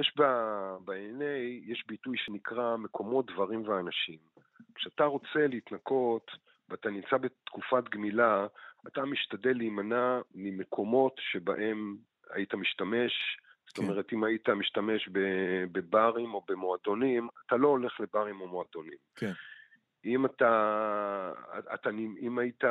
[0.00, 4.18] יש ב-NA, יש ביטוי שנקרא מקומות, דברים ואנשים.
[4.74, 6.30] כשאתה רוצה להתנקות
[6.68, 8.46] ואתה נמצא בתקופת גמילה,
[8.86, 11.96] אתה משתדל להימנע ממקומות שבהם
[12.30, 13.12] היית משתמש.
[13.66, 13.82] זאת כן.
[13.82, 15.08] אומרת, אם היית משתמש
[15.72, 18.98] בברים או במועדונים, אתה לא הולך לברים או מועדונים.
[19.16, 19.32] כן.
[20.04, 21.32] אם אתה,
[21.74, 22.64] אתה אם היית,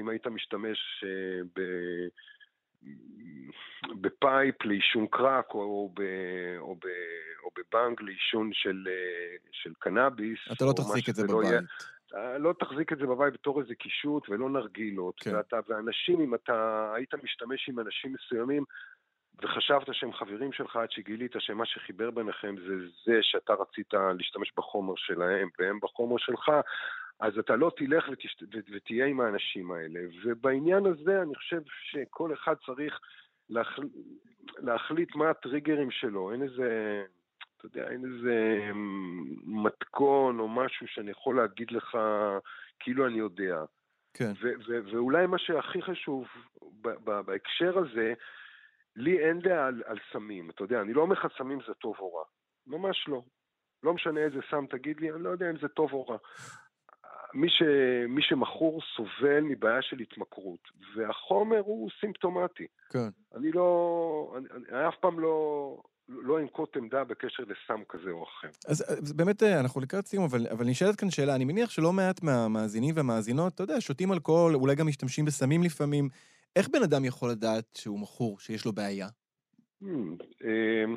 [0.00, 1.60] אם היית משתמש אה, ב,
[4.00, 6.00] ב pipe לעישון קרק או, ב,
[6.58, 6.86] או, ב,
[7.44, 8.88] או בבאנג לעישון של,
[9.52, 10.38] של קנאביס.
[10.52, 11.50] אתה לא תחזיק את זה לא בבית.
[11.50, 15.20] יהיה, לא תחזיק את זה בבית בתור איזה קישוט ולא נרגילות.
[15.20, 15.36] כן.
[15.36, 18.64] ואתה, ואנשים, אם אתה היית משתמש עם אנשים מסוימים
[19.42, 24.94] וחשבת שהם חברים שלך עד שגילית שמה שחיבר ביניכם זה זה שאתה רצית להשתמש בחומר
[24.96, 26.50] שלהם והם בחומר שלך,
[27.20, 28.42] אז אתה לא תלך ותשת...
[28.72, 30.00] ותהיה עם האנשים האלה.
[30.24, 33.00] ובעניין הזה אני חושב שכל אחד צריך
[33.50, 33.82] להחל...
[34.58, 36.32] להחליט מה הטריגרים שלו.
[36.32, 37.02] אין איזה,
[37.56, 38.70] אתה יודע, אין איזה
[39.44, 41.98] מתכון או משהו שאני יכול להגיד לך
[42.80, 43.64] כאילו אני יודע.
[44.14, 44.32] כן.
[44.42, 46.26] ו- ו- ואולי מה שהכי חשוב
[46.80, 48.14] ב- ב- בהקשר הזה,
[48.96, 50.50] לי אין דעה על, על סמים.
[50.50, 52.24] אתה יודע, אני לא אומר לך סמים זה טוב או רע.
[52.66, 53.22] ממש לא.
[53.82, 56.16] לא משנה איזה סם תגיד לי, אני לא יודע אם זה טוב או רע.
[57.34, 57.62] מי, ש,
[58.08, 60.60] מי שמכור סובל מבעיה של התמכרות,
[60.96, 62.66] והחומר הוא סימפטומטי.
[62.90, 63.08] כן.
[63.34, 65.76] אני לא, אני, אני אף פעם לא,
[66.08, 68.48] לא אנקוט עמדה בקשר לסם כזה או אחר.
[68.68, 71.92] אז, אז באמת אה, אנחנו לקראת סיום, אבל, אבל נשאלת כאן שאלה, אני מניח שלא
[71.92, 76.08] מעט מהמאזינים והמאזינות, אתה יודע, שותים אלכוהול, אולי גם משתמשים בסמים לפעמים.
[76.56, 79.08] איך בן אדם יכול לדעת שהוא מכור, שיש לו בעיה?
[79.82, 79.86] Hmm,
[80.44, 80.96] אמ,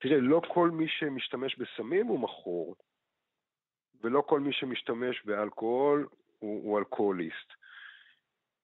[0.00, 2.76] תראה, לא כל מי שמשתמש בסמים הוא מכור.
[4.02, 6.08] ולא כל מי שמשתמש באלכוהול
[6.38, 7.52] הוא, הוא אלכוהוליסט.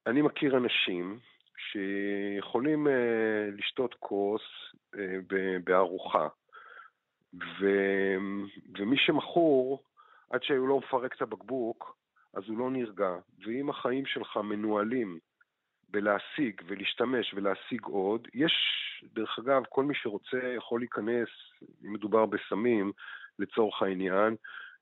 [0.07, 1.19] אני מכיר אנשים
[1.59, 2.91] שיכולים uh,
[3.59, 4.43] לשתות כוס
[4.95, 4.99] uh,
[5.65, 6.29] בארוחה,
[7.35, 7.67] ו,
[8.79, 9.83] ומי שמכור,
[10.31, 11.97] עד שהוא לא מפרק את הבקבוק,
[12.35, 13.11] אז הוא לא נרגע.
[13.45, 15.19] ואם החיים שלך מנוהלים
[15.89, 18.53] בלהשיג ולהשתמש ולהשיג עוד, יש,
[19.15, 21.29] דרך אגב, כל מי שרוצה יכול להיכנס,
[21.85, 22.93] אם מדובר בסמים,
[23.39, 24.37] לצורך העניין,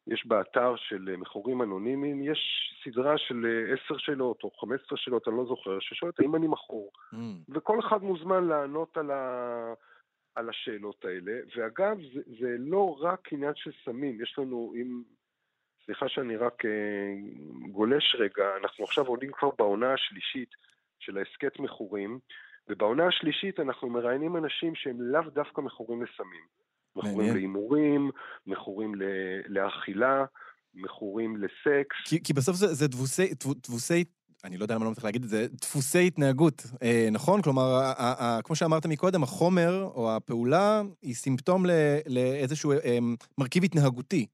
[0.07, 2.40] יש באתר של מכורים אנונימיים, יש
[2.85, 6.90] סדרה של עשר שאלות או חמש עשרה שאלות, אני לא זוכר, ששואלת האם אני מכור.
[7.12, 7.17] Mm.
[7.49, 9.75] וכל אחד מוזמן לענות על, ה...
[10.35, 11.33] על השאלות האלה.
[11.57, 15.03] ואגב, זה, זה לא רק עניין של סמים, יש לנו, אם...
[15.85, 17.14] סליחה שאני רק אה,
[17.71, 20.51] גולש רגע, אנחנו עכשיו עולים כבר בעונה השלישית
[20.99, 22.19] של ההסכת מכורים,
[22.69, 26.45] ובעונה השלישית אנחנו מראיינים אנשים שהם לאו דווקא מכורים לסמים.
[26.96, 28.11] מכורים להימורים,
[28.46, 28.92] מכורים
[29.48, 30.24] לאכילה,
[30.74, 31.96] מכורים לסקס.
[32.04, 33.30] כי, כי בסוף זה, זה דבוסי,
[33.66, 34.04] דבוסי,
[34.44, 37.42] אני לא יודע למה לא צריך להגיד את זה, דפוסי התנהגות, אה, נכון?
[37.42, 41.70] כלומר, ה, ה, ה, כמו שאמרת מקודם, החומר או הפעולה היא סימפטום ל,
[42.07, 42.98] לאיזשהו אה,
[43.38, 44.26] מרכיב התנהגותי.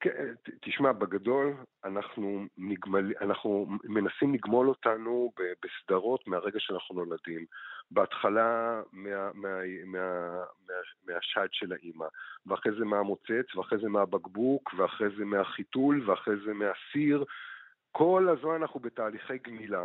[0.00, 7.44] כן, תשמע, בגדול, אנחנו, נגמל, אנחנו מנסים לגמול אותנו בסדרות מהרגע שאנחנו נולדים.
[7.90, 10.30] בהתחלה מה, מה, מה,
[10.68, 10.74] מה,
[11.06, 12.06] מהשד של האימא,
[12.46, 17.24] ואחרי זה מהמוצץ, ואחרי זה מהבקבוק, ואחרי זה מהחיתול, ואחרי זה מהסיר.
[17.92, 19.84] כל הזמן אנחנו בתהליכי גמילה.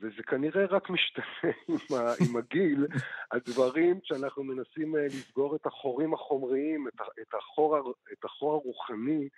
[0.00, 1.24] וזה כנראה רק משתנה
[1.68, 2.86] עם, ה, עם הגיל,
[3.32, 9.28] הדברים שאנחנו מנסים אה, לסגור את החורים החומריים, את, את, החור, את החור הרוחני,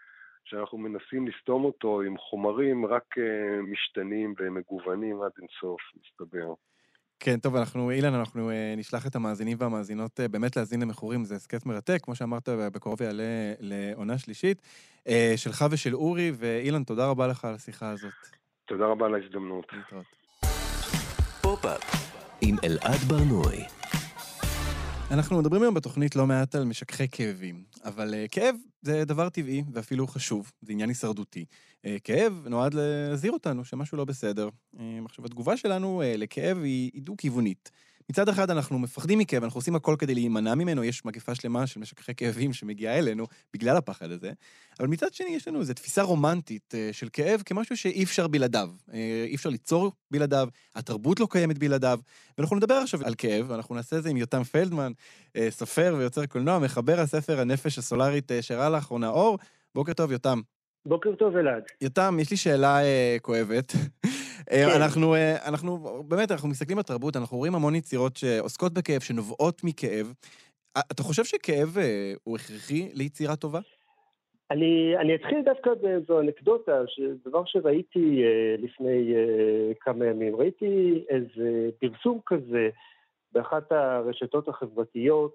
[0.45, 3.23] שאנחנו מנסים לסתום אותו עם חומרים רק אה,
[3.63, 6.55] משתנים ומגוונים עד אינסוף, מסתבר.
[7.21, 11.67] כן, טוב, אנחנו, אילן, אנחנו אה, נשלח את המאזינים והמאזינות באמת להאזין למכורים, זה הסכת
[11.67, 14.63] מרתק, כמו שאמרת, בקרוב יעלה לעונה שלישית,
[15.37, 18.13] שלך ושל אורי, ואילן, תודה רבה לך על השיחה הזאת.
[18.65, 19.73] תודה רבה על ההזדמנות.
[19.73, 20.22] להתראות.
[21.53, 21.83] פופ-אפ
[22.41, 23.65] עם אלעד ברנועי.
[25.11, 29.65] אנחנו מדברים היום בתוכנית לא מעט על משככי כאבים, אבל אה, כאב זה דבר טבעי
[29.73, 31.45] ואפילו חשוב, זה עניין הישרדותי.
[31.45, 34.49] Uh, כאב נועד להזהיר אותנו שמשהו לא בסדר.
[35.05, 37.71] עכשיו, התגובה שלנו לכאב היא דו-כיוונית.
[38.11, 41.81] מצד אחד אנחנו מפחדים מכאב, אנחנו עושים הכל כדי להימנע ממנו, יש מגפה שלמה של
[41.81, 44.33] משככי כאבים שמגיעה אלינו בגלל הפחד הזה,
[44.81, 48.71] אבל מצד שני יש לנו איזו תפיסה רומנטית אה, של כאב כמשהו שאי אפשר בלעדיו.
[48.93, 52.01] אה, אי אפשר ליצור בלעדיו, התרבות לא קיימת בלעדיו,
[52.39, 54.93] ואנחנו נדבר עכשיו על כאב, ואנחנו נעשה את זה עם יותם פלדמן,
[55.37, 59.39] אה, סופר ויוצר קולנוע, מחבר הספר הנפש הסולארית שראה לאחרונה אור.
[59.75, 60.41] בוקר טוב, יותם.
[60.87, 61.63] בוקר טוב, אלעד.
[61.81, 63.73] יותם, יש לי שאלה אה, כואבת.
[64.51, 64.83] אה, כן.
[64.83, 69.65] אנחנו, אה, אנחנו, באמת, אנחנו מסתכלים על תרבות, אנחנו רואים המון יצירות שעוסקות בכאב, שנובעות
[69.65, 70.13] מכאב.
[70.93, 71.77] אתה חושב שכאב
[72.25, 73.61] הוא הכרחי ליצירה טובה?
[74.51, 76.83] אני, אני אתחיל דווקא באיזו אנקדוטה,
[77.27, 78.23] דבר שראיתי
[78.59, 79.15] לפני
[79.81, 80.37] כמה ימים.
[80.37, 82.69] ראיתי איזה פרסום כזה
[83.33, 85.35] באחת הרשתות החברתיות,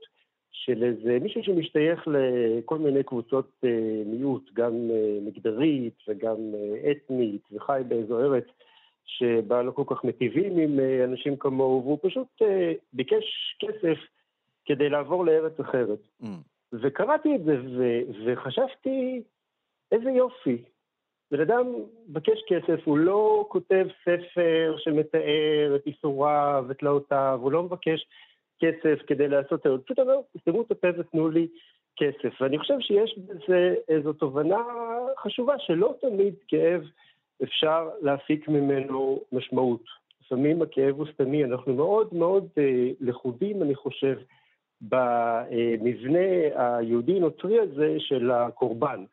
[0.66, 7.42] של איזה מישהו שמשתייך לכל מיני קבוצות אה, מיעוט, גם אה, מגדרית וגם אה, אתנית,
[7.52, 8.44] וחי באיזו ארץ
[9.08, 12.42] שבה לא כל כך מטיבים עם אנשים כמוהו, והוא פשוט
[12.94, 13.98] ביקש כסף
[14.66, 16.00] כדי לעבור לארץ אחרת.
[16.22, 16.26] Mm.
[16.74, 19.22] וקראתי את זה ו- וחשבתי,
[19.92, 20.64] איזה יופי.
[21.32, 21.66] בן אדם
[22.10, 28.08] מבקש כסף, הוא לא כותב ספר שמתאר את ייסוריו ותלאותיו, הוא לא מבקש
[28.60, 31.48] כסף כדי לעשות טעות, פשוט אומר, תסתמו את הפה ותנו לי
[31.98, 32.42] כסף.
[32.42, 34.64] ואני חושב שיש בזה איזו תובנה
[35.24, 36.82] חשובה, שלא תמיד כאב
[37.44, 39.84] אפשר להפיק ממנו משמעות.
[40.26, 44.18] לפעמים הכאב הוא סתמי, אנחנו מאוד מאוד אה, לכודים, אני חושב,
[44.82, 49.04] במבנה היהודי-נוצרי הזה של הקורבן.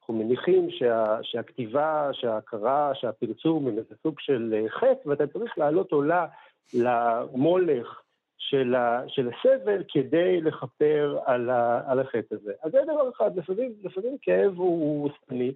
[0.00, 5.92] אנחנו מניחים שה, שהכתיבה, שההכרה, שהפרסום הם איזה סוג של אה, חטא, ואתה צריך לעלות
[5.92, 6.26] עולה
[6.74, 8.02] למולך
[8.38, 12.52] של, ה, של הסבל כדי לכפר על, ה, על החטא הזה.
[12.62, 15.52] אז זה דבר אחד, לפעמים, לפעמים כאב הוא סתמי,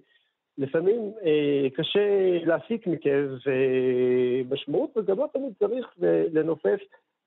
[0.57, 1.99] לפעמים אה, קשה
[2.45, 5.87] להסיק מכאב אה, משמעות, וגם לא תמיד צריך
[6.33, 6.79] לנופף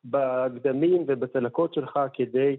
[0.05, 2.57] בגדמים ובצלקות שלך כדי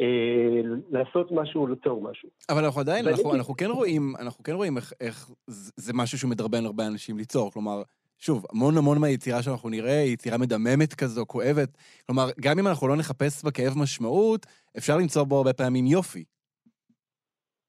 [0.00, 0.60] אה,
[0.90, 2.28] לעשות משהו, ליצור משהו.
[2.50, 5.30] אבל אנחנו עדיין, אנחנו, אנחנו כן רואים, אנחנו כן רואים איך, איך
[5.76, 7.52] זה משהו שמדרבן הרבה אנשים ליצור.
[7.52, 7.82] כלומר,
[8.18, 11.78] שוב, המון המון מהיצירה שאנחנו נראה היא יצירה מדממת כזו, כואבת.
[12.06, 14.46] כלומר, גם אם אנחנו לא נחפש בכאב משמעות,
[14.78, 16.24] אפשר למצוא בו הרבה פעמים יופי.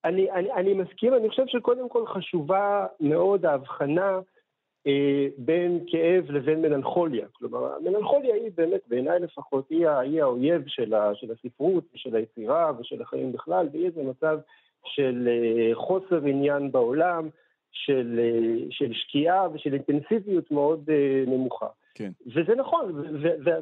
[0.05, 4.19] אני, אני, אני מסכים, אני חושב שקודם כל חשובה מאוד ההבחנה
[4.87, 7.27] אה, בין כאב לבין מלנכוליה.
[7.33, 12.71] כלומר, המלנכוליה היא באמת, בעיניי לפחות, היא, היא האויב של, ה, של הספרות ושל היצירה
[12.79, 14.39] ושל החיים בכלל, והיא איזה מצב
[14.85, 17.29] של אה, חוסר עניין בעולם,
[17.73, 21.67] של, אה, של שקיעה ושל אינטנסיביות מאוד אה, נמוכה.
[21.95, 22.11] כן.
[22.27, 23.03] וזה נכון,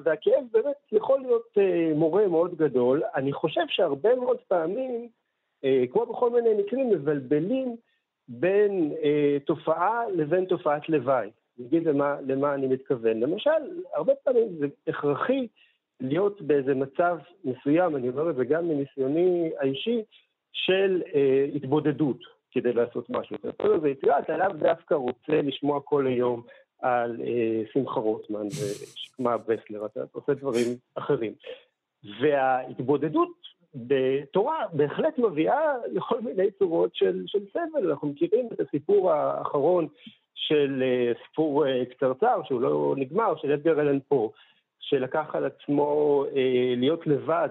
[0.04, 3.02] והכאב באמת יכול להיות אה, מורה מאוד גדול.
[3.16, 5.10] אני חושב שהרבה מאוד פעמים,
[5.92, 7.76] כמו בכל מיני מקרים, מבלבלים
[8.28, 11.30] בין אה, תופעה לבין תופעת לוואי.
[11.60, 13.20] אני אגיד למה, למה אני מתכוון.
[13.20, 15.48] למשל, הרבה פעמים זה הכרחי
[16.00, 20.02] להיות באיזה מצב מסוים, אני אומר את זה גם מניסיוני האישי,
[20.52, 22.18] של אה, התבודדות
[22.52, 23.36] כדי לעשות משהו.
[23.36, 26.44] אתה יכול לזה יצירה, אתה לאו דווקא רוצה לשמוע כל היום
[26.82, 31.34] על אה, שמחה רוטמן ושקמה בסלר, אתה עושה דברים אחרים.
[32.22, 37.90] וההתבודדות בתורה בהחלט מביאה לכל מיני צורות של, של סבל.
[37.90, 39.88] אנחנו מכירים את הסיפור האחרון
[40.36, 44.32] של אה, סיפור אה, קצרצר, שהוא לא נגמר, של אדגר אלן פה,
[44.80, 47.50] שלקח על עצמו אה, להיות לבד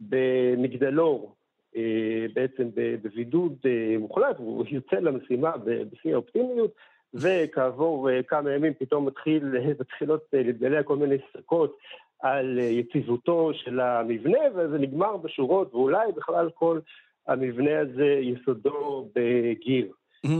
[0.00, 1.34] במגדלור,
[1.76, 6.74] אה, בעצם בבידוד אה, מוחלט, והוא יוצא למשימה בשיא האופטימיות,
[7.14, 9.44] וכעבור אה, כמה ימים פתאום מתחיל,
[9.80, 11.78] מתחילות להתגלע כל מיני ספקות
[12.20, 16.80] על יציבותו של המבנה, וזה נגמר בשורות, ואולי בכלל כל
[17.28, 19.92] המבנה הזה יסודו בגיר.
[20.26, 20.30] Mm.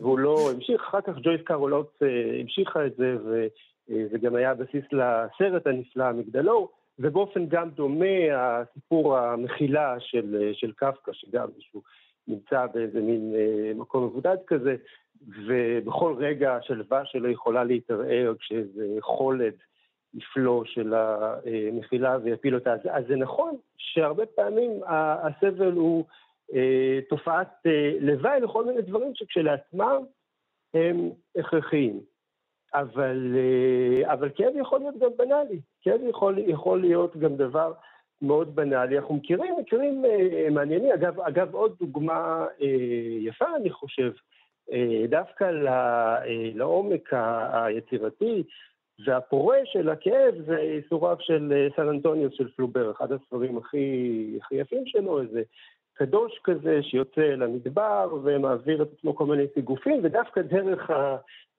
[0.00, 1.88] והוא לא המשיך, אחר כך ג'ויס קרולוץ
[2.40, 3.16] המשיכה את זה,
[3.88, 6.70] וזה גם היה בסיס לסרט הנפלא, המגדלור.
[6.98, 8.06] ובאופן גם דומה
[8.36, 11.82] הסיפור המחילה של, של קפקא, שגם שהוא
[12.28, 14.76] נמצא באיזה מין אה, מקום מבודד כזה,
[15.46, 19.54] ובכל רגע השלווה שלו יכולה להתערער כשאיזה חולד
[20.16, 22.74] יפלו של המחילה ויפיל אותה.
[22.90, 26.04] אז, זה נכון שהרבה פעמים הסבל הוא
[26.54, 30.02] אה, תופעת אה, לוואי לכל מיני דברים שכשלעצמם
[30.74, 32.00] הם הכרחיים.
[32.74, 37.72] אבל, אה, אבל כאב יכול להיות גם בנאלי, כאב יכול, יכול להיות גם דבר
[38.22, 38.98] מאוד בנאלי.
[38.98, 40.04] אנחנו מכירים מקרים
[40.50, 42.46] מעניינים, אגב, אגב עוד דוגמה
[43.20, 44.12] יפה אני חושב,
[45.08, 45.50] דווקא
[46.54, 47.12] לעומק
[47.52, 48.42] היצירתי
[49.04, 54.54] והפורה של הכאב זה ייסוריו של אה, סן אנטוניוס של פלובר, אחד הספרים הכי, הכי
[54.54, 55.42] יפים שלו, איזה
[55.94, 60.90] קדוש כזה שיוצא למדבר ומעביר את עצמו כל מיני סיגופים, ודווקא דרך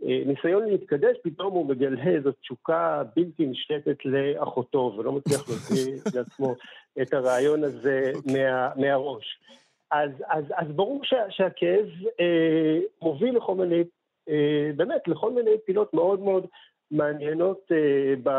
[0.02, 6.56] הניסיון להתקדש, פתאום הוא מגלה איזו תשוקה בלתי נשלטת לאחותו, ולא מצליח להוציא לעצמו
[7.02, 8.12] את הרעיון הזה.
[8.16, 8.52] אוקיי.
[8.52, 9.40] מה, מהראש.
[9.92, 11.86] אז, אז, אז ברור שה, שהכאב
[12.20, 13.84] אה, מוביל לכל מיני,
[14.30, 16.46] אה, באמת, לכל מיני פינות מאוד מאוד
[16.92, 18.32] מעניינות אה,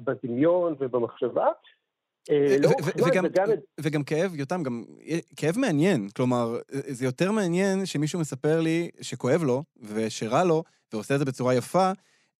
[0.00, 1.46] בדמיון ובמחשבה.
[2.30, 2.70] אה, לא,
[3.80, 4.84] וגם כאב, יותם, גם
[5.36, 6.08] כאב מעניין.
[6.16, 10.62] כלומר, זה יותר מעניין שמישהו מספר לי שכואב לו ושרע לו,
[10.92, 11.90] ועושה את זה בצורה יפה,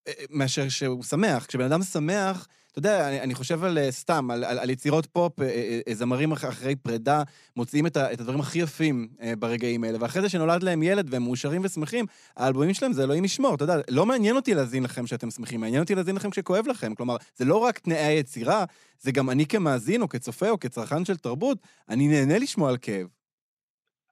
[0.08, 1.46] אה, מאשר שהוא שמח.
[1.46, 5.06] כשבן אדם שמח, אתה יודע, אני, אני חושב על אה, סתם, על, על, על יצירות
[5.06, 5.46] פופ, אה,
[5.88, 7.22] אה, זמרים אחרי פרידה
[7.56, 9.08] מוציאים את, ה, את הדברים הכי יפים
[9.38, 12.04] ברגעים האלה, ואחרי זה שנולד להם ילד והם מאושרים ושמחים,
[12.36, 15.82] האלבומים שלהם זה אלוהים ישמור, אתה יודע, לא מעניין אותי להזין לכם שאתם שמחים, מעניין
[15.82, 16.94] אותי להזין לכם כשכואב לכם.
[16.94, 18.64] כלומר, זה לא רק תנאי היצירה,
[18.98, 21.58] זה גם אני כמאזין או כצופה או כצרכן של תרבות,
[21.88, 23.06] אני נהנה לשמוע על כאב.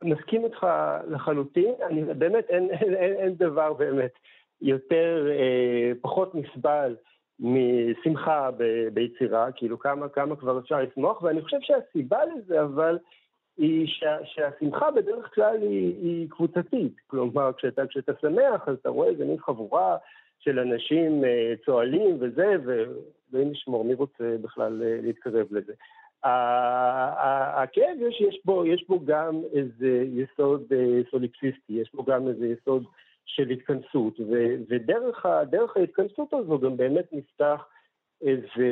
[0.05, 0.67] מסכים איתך
[1.09, 4.13] לחלוטין, אני באמת, אין, אין, אין, אין דבר באמת
[4.61, 6.97] יותר, אה, פחות נסבל.
[7.41, 12.99] משמחה ב, ביצירה, כאילו כמה, כמה כבר אפשר לשמוח, ואני חושב שהסיבה לזה, אבל,
[13.57, 16.93] היא שה, שהשמחה בדרך כלל היא, היא קבוצתית.
[17.07, 19.97] כלומר, כשאתה, כשאתה שמח, אז אתה רואה איזה מין חבורה
[20.39, 25.73] של אנשים אה, צוהלים וזה, ואלוהים ישמור, מי רוצה בכלל אה, להתקרב לזה?
[27.55, 32.47] הכאב, יש, יש, בו, יש בו גם איזה יסוד אה, סוליפסיסטי, יש בו גם איזה
[32.47, 32.85] יסוד
[33.35, 35.27] של התכנסות, ו, ודרך
[35.77, 37.67] ההתכנסות הזו גם באמת נפתח
[38.23, 38.71] איזה,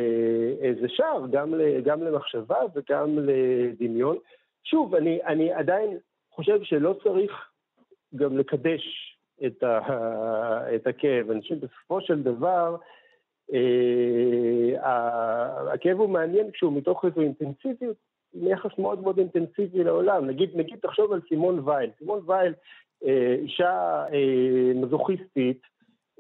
[0.61, 1.55] איזה שער, גם,
[1.85, 4.17] גם למחשבה וגם לדמיון.
[4.65, 5.99] שוב, אני, אני עדיין
[6.31, 7.51] חושב שלא צריך
[8.17, 9.79] גם לקדש את, ה,
[10.75, 11.31] את הכאב.
[11.31, 12.77] אני חושב שבסופו של דבר,
[13.53, 17.97] אה, הכאב הוא מעניין כשהוא מתוך איזו אינטנסיביות,
[18.35, 20.27] יחס מאוד מאוד אינטנסיבי לעולם.
[20.27, 21.91] נגיד, נגיד תחשוב על סימון וייל.
[21.99, 22.55] סימון וייל,
[23.03, 25.63] אישה אה, מזוכיסטית,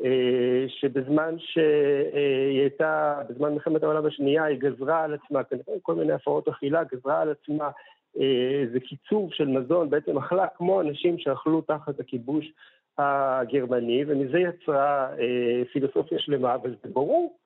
[0.04, 6.12] אה, שבזמן שהיא הייתה, בזמן מלחמת העולם השנייה, היא גזרה על עצמה, כנראה כל מיני
[6.12, 7.70] הפרעות אכילה, גזרה על עצמה
[8.18, 12.52] אה, איזה קיצוב של מזון, בעצם אכלה כמו אנשים שאכלו תחת הכיבוש
[12.98, 17.38] הגרמני, ומזה יצרה אה, פילוסופיה שלמה, אבל זה ברור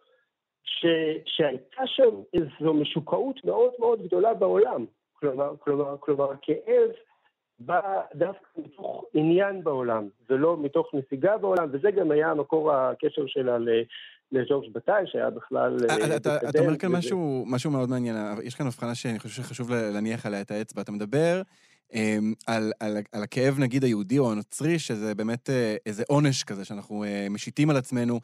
[0.64, 0.86] ש,
[1.26, 4.84] שהייתה שם איזו משוקעות מאוד מאוד גדולה בעולם.
[5.12, 6.90] כלומר, כלומר, כלומר, כאב
[7.66, 7.80] בא
[8.14, 13.56] דווקא מתוך עניין בעולם, ולא מתוך נסיגה בעולם, וזה גם היה המקור הקשר שלה
[14.32, 15.76] לג'ורג' בטאי, שהיה בכלל...
[15.90, 19.42] אה, אה, אתה, אתה אומר כאן משהו, משהו מאוד מעניין, יש כאן הבחנה שאני חושב
[19.42, 20.82] שחשוב להניח עליה את האצבע.
[20.82, 21.42] אתה מדבר
[21.94, 26.64] אמ, על, על, על הכאב, נגיד, היהודי או הנוצרי, שזה באמת אה, איזה עונש כזה
[26.64, 28.20] שאנחנו משיתים על עצמנו,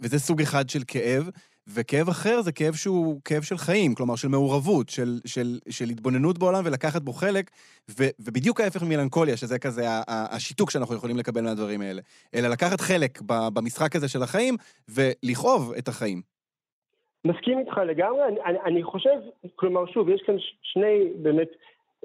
[0.00, 1.30] וזה סוג אחד של כאב.
[1.74, 6.38] וכאב אחר זה כאב שהוא כאב של חיים, כלומר של מעורבות, של, של, של התבוננות
[6.38, 7.50] בעולם ולקחת בו חלק,
[7.90, 12.00] ו, ובדיוק ההפך ממלנכוליה, שזה כזה השיתוק שאנחנו יכולים לקבל מהדברים האלה,
[12.34, 13.20] אלא לקחת חלק
[13.54, 14.54] במשחק הזה של החיים
[14.88, 16.22] ולכאוב את החיים.
[17.24, 19.18] מסכים איתך לגמרי, אני, אני חושב,
[19.56, 21.48] כלומר שוב, יש כאן שני באמת,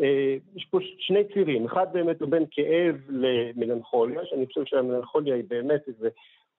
[0.02, 5.44] אה, יש פה שני צירים, אחד באמת הוא בין כאב למלנכוליה, שאני חושב שהמלנכוליה היא
[5.48, 6.10] באמת איזה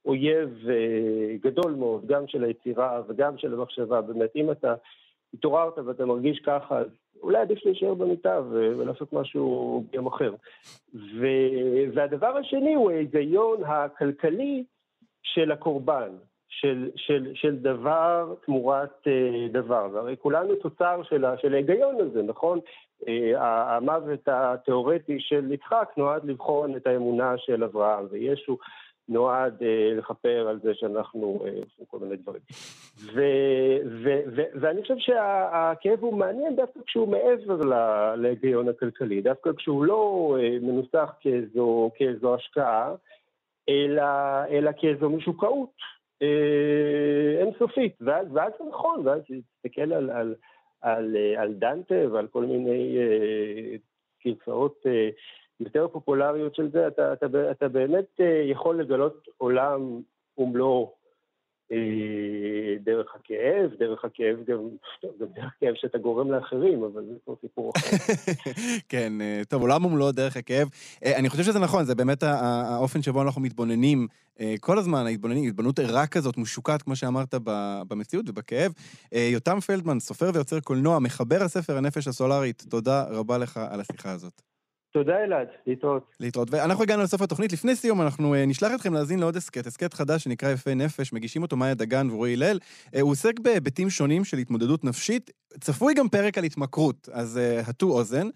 [0.06, 4.00] אויב אה, גדול מאוד, גם של היצירה וגם של המחשבה.
[4.00, 4.74] באמת, אם אתה
[5.34, 6.86] התעוררת ואתה מרגיש ככה, אז
[7.22, 10.34] אולי עדיף להישאר במיטה ולעשות משהו ביום אחר.
[10.94, 14.64] ו- והדבר השני הוא ההיגיון הכלכלי
[15.22, 16.10] של הקורבן.
[16.60, 19.88] של, של, של דבר תמורת uh, דבר.
[19.92, 22.60] והרי כולנו תוצר של, של ההיגיון הזה, נכון?
[23.02, 23.06] Uh,
[23.38, 28.58] המוות התיאורטי של יצחק נועד לבחון את האמונה של אברהם, וישו
[29.08, 32.40] נועד אה, לכפר על זה שאנחנו אה, עושים כל מיני דברים.
[33.14, 33.20] ו,
[34.04, 37.60] ו, ו, ואני חושב שהכאב הוא מעניין דווקא כשהוא מעבר
[38.16, 42.94] להיגיון הכלכלי, דווקא כשהוא לא אה, מנוסח כאיזו, כאיזו השקעה,
[43.68, 44.04] אלא,
[44.50, 45.72] אלא כאיזו משוקעות
[46.22, 47.96] אה, אינסופית.
[48.00, 50.34] ואז, ואז זה נכון, ואז תסתכל על, על,
[50.80, 53.76] על, על דנטה ועל כל מיני אה,
[54.26, 55.08] גרסאות אה,
[55.64, 60.00] יותר פופולריות של זה, אתה, אתה, אתה באמת אה, יכול לגלות עולם
[60.38, 60.94] ומלואו
[61.72, 61.78] אה,
[62.84, 64.58] דרך הכאב, דרך הכאב גם,
[65.20, 67.96] גם דרך הכאב שאתה גורם לאחרים, אבל זה כבר סיפור אחר.
[68.88, 70.68] כן, אה, טוב, עולם ומלואו דרך הכאב.
[71.04, 74.06] אני חושב שזה נכון, זה באמת האופן שבו אנחנו מתבוננים
[74.60, 77.34] כל הזמן, ההתבוננים, התבוננות ערה כזאת, משוקעת, כמו שאמרת,
[77.88, 78.72] במציאות ובכאב.
[79.12, 84.51] יותם פלדמן, סופר ויוצר קולנוע, מחבר הספר הנפש הסולארית, תודה רבה לך על השיחה הזאת.
[84.92, 86.14] תודה אלעד, להתראות.
[86.20, 86.48] להתראות.
[86.50, 87.52] ואנחנו הגענו לסוף התוכנית.
[87.52, 91.42] לפני סיום אנחנו אה, נשלח אתכם להאזין לעוד הסכת, הסכת חדש שנקרא יפי נפש, מגישים
[91.42, 92.58] אותו מאיה דגן ורועי הלל.
[92.86, 95.30] אה, הוא עוסק בהיבטים שונים של התמודדות נפשית.
[95.60, 98.28] צפוי גם פרק על התמכרות, אז אה, הטו אוזן.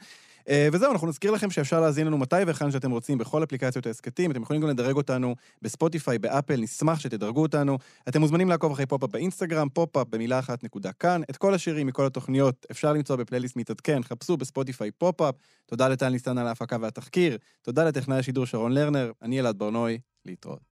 [0.49, 4.31] אה, וזהו, אנחנו נזכיר לכם שאפשר להאזין לנו מתי והיכן שאתם רוצים בכל אפליקציות ההסכתים.
[4.31, 7.79] אתם יכולים גם לדרג אותנו בספוטיפיי, באפל, נשמח שתדרגו אותנו.
[8.09, 11.23] אתם מוזמנים לעקוב אחרי פופ-אפ באינסטגרם, פופ-אפ במילה אחת נקודה כאן.
[11.31, 15.35] את כל השירים מכל התוכניות אפשר למצוא בפלייליסט מתעדכן, חפשו בספוטיפיי פופ-אפ.
[15.67, 17.39] תודה לטל ניסן על ההפקה והתחקיר.
[17.63, 19.13] תודה לטכנאי השידור שרון לרנר.
[19.23, 20.61] אני אלעד ברנוי, להתראות.